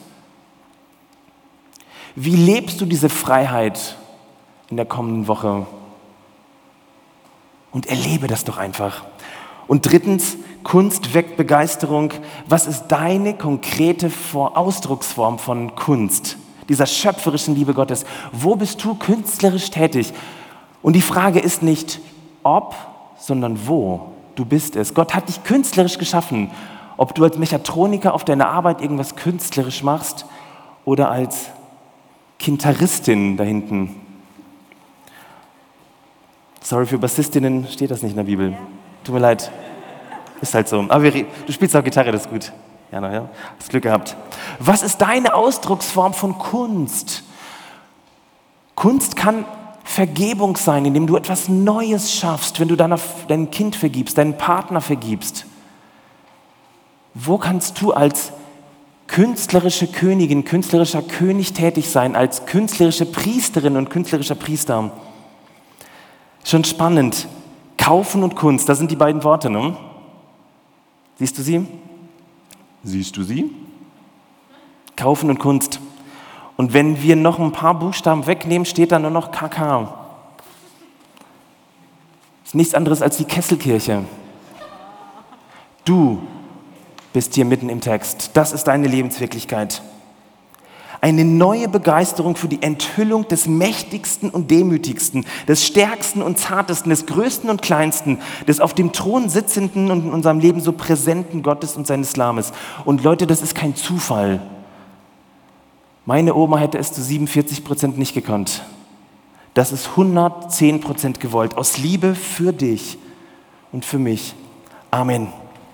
Wie 2.14 2.34
lebst 2.34 2.80
du 2.80 2.86
diese 2.86 3.10
Freiheit 3.10 3.96
in 4.70 4.76
der 4.76 4.86
kommenden 4.86 5.28
Woche? 5.28 5.66
Und 7.70 7.86
erlebe 7.86 8.26
das 8.26 8.44
doch 8.44 8.56
einfach. 8.56 9.04
Und 9.66 9.84
drittens, 9.84 10.38
Kunst 10.66 11.14
weckt 11.14 11.36
Begeisterung. 11.36 12.10
Was 12.48 12.66
ist 12.66 12.88
deine 12.88 13.34
konkrete 13.34 14.10
Ausdrucksform 14.34 15.38
von 15.38 15.76
Kunst, 15.76 16.38
dieser 16.68 16.86
schöpferischen 16.86 17.54
Liebe 17.54 17.72
Gottes? 17.72 18.04
Wo 18.32 18.56
bist 18.56 18.82
du 18.82 18.96
künstlerisch 18.96 19.70
tätig? 19.70 20.12
Und 20.82 20.94
die 20.94 21.02
Frage 21.02 21.38
ist 21.38 21.62
nicht 21.62 22.00
ob, 22.42 22.74
sondern 23.16 23.68
wo. 23.68 24.08
Du 24.34 24.44
bist 24.44 24.74
es. 24.74 24.92
Gott 24.92 25.14
hat 25.14 25.28
dich 25.28 25.44
künstlerisch 25.44 25.98
geschaffen. 25.98 26.50
Ob 26.96 27.14
du 27.14 27.22
als 27.22 27.38
Mechatroniker 27.38 28.12
auf 28.12 28.24
deiner 28.24 28.48
Arbeit 28.48 28.80
irgendwas 28.80 29.14
künstlerisch 29.14 29.84
machst 29.84 30.26
oder 30.84 31.12
als 31.12 31.46
Kintaristin 32.40 33.36
da 33.36 33.44
hinten. 33.44 33.94
Sorry, 36.60 36.86
für 36.86 36.98
Bassistinnen 36.98 37.68
steht 37.68 37.92
das 37.92 38.02
nicht 38.02 38.10
in 38.10 38.16
der 38.16 38.24
Bibel. 38.24 38.56
Tut 39.04 39.14
mir 39.14 39.20
leid. 39.20 39.52
Ist 40.40 40.54
halt 40.54 40.68
so. 40.68 40.84
Aber 40.88 41.10
du 41.10 41.52
spielst 41.52 41.74
auch 41.76 41.84
Gitarre, 41.84 42.12
das 42.12 42.22
ist 42.22 42.30
gut. 42.30 42.52
Ja, 42.92 43.00
na, 43.00 43.12
ja. 43.12 43.28
Hast 43.58 43.70
Glück 43.70 43.82
gehabt. 43.82 44.16
Was 44.58 44.82
ist 44.82 44.98
deine 44.98 45.34
Ausdrucksform 45.34 46.14
von 46.14 46.38
Kunst? 46.38 47.24
Kunst 48.74 49.16
kann 49.16 49.44
Vergebung 49.84 50.56
sein, 50.56 50.84
indem 50.84 51.06
du 51.06 51.16
etwas 51.16 51.48
Neues 51.48 52.12
schaffst, 52.12 52.60
wenn 52.60 52.68
du 52.68 52.76
deiner, 52.76 52.98
dein 53.28 53.50
Kind 53.50 53.76
vergibst, 53.76 54.18
deinen 54.18 54.36
Partner 54.36 54.80
vergibst. 54.80 55.46
Wo 57.14 57.38
kannst 57.38 57.80
du 57.80 57.92
als 57.92 58.32
künstlerische 59.06 59.86
Königin, 59.86 60.44
künstlerischer 60.44 61.02
König 61.02 61.52
tätig 61.52 61.88
sein, 61.88 62.16
als 62.16 62.46
künstlerische 62.46 63.06
Priesterin 63.06 63.76
und 63.76 63.90
künstlerischer 63.90 64.34
Priester. 64.34 64.90
Schon 66.44 66.64
spannend. 66.64 67.28
Kaufen 67.78 68.22
und 68.22 68.36
Kunst, 68.36 68.68
das 68.68 68.78
sind 68.78 68.90
die 68.90 68.96
beiden 68.96 69.22
Worte, 69.22 69.50
ne? 69.50 69.76
Siehst 71.18 71.38
du 71.38 71.42
sie? 71.42 71.66
Siehst 72.82 73.16
du 73.16 73.22
sie? 73.22 73.50
Kaufen 74.96 75.30
und 75.30 75.38
Kunst. 75.38 75.80
Und 76.56 76.72
wenn 76.72 77.02
wir 77.02 77.16
noch 77.16 77.38
ein 77.38 77.52
paar 77.52 77.78
Buchstaben 77.78 78.26
wegnehmen, 78.26 78.64
steht 78.64 78.92
da 78.92 78.98
nur 78.98 79.10
noch 79.10 79.30
KK. 79.30 79.94
Das 82.42 82.50
ist 82.50 82.54
nichts 82.54 82.74
anderes 82.74 83.02
als 83.02 83.16
die 83.16 83.24
Kesselkirche. 83.24 84.04
Du 85.84 86.22
bist 87.12 87.34
hier 87.34 87.44
mitten 87.44 87.68
im 87.68 87.80
Text. 87.80 88.30
Das 88.34 88.52
ist 88.52 88.64
deine 88.64 88.88
Lebenswirklichkeit. 88.88 89.82
Eine 91.00 91.24
neue 91.24 91.68
Begeisterung 91.68 92.36
für 92.36 92.48
die 92.48 92.62
Enthüllung 92.62 93.28
des 93.28 93.46
mächtigsten 93.46 94.30
und 94.30 94.50
demütigsten, 94.50 95.24
des 95.46 95.64
stärksten 95.64 96.22
und 96.22 96.38
zartesten, 96.38 96.90
des 96.90 97.06
größten 97.06 97.50
und 97.50 97.62
kleinsten, 97.62 98.18
des 98.48 98.60
auf 98.60 98.74
dem 98.74 98.92
Thron 98.92 99.28
sitzenden 99.28 99.90
und 99.90 100.04
in 100.04 100.12
unserem 100.12 100.40
Leben 100.40 100.60
so 100.60 100.72
präsenten 100.72 101.42
Gottes 101.42 101.76
und 101.76 101.86
seines 101.86 102.16
Lammes. 102.16 102.52
Und 102.84 103.04
Leute, 103.04 103.26
das 103.26 103.42
ist 103.42 103.54
kein 103.54 103.76
Zufall. 103.76 104.40
Meine 106.04 106.34
Oma 106.34 106.58
hätte 106.58 106.78
es 106.78 106.92
zu 106.92 107.02
47 107.02 107.64
Prozent 107.64 107.98
nicht 107.98 108.14
gekonnt. 108.14 108.62
Das 109.54 109.72
ist 109.72 109.88
110 109.88 110.80
Prozent 110.80 111.18
gewollt, 111.18 111.56
aus 111.56 111.78
Liebe 111.78 112.14
für 112.14 112.52
dich 112.52 112.98
und 113.72 113.84
für 113.84 113.98
mich. 113.98 114.34
Amen. 114.90 115.28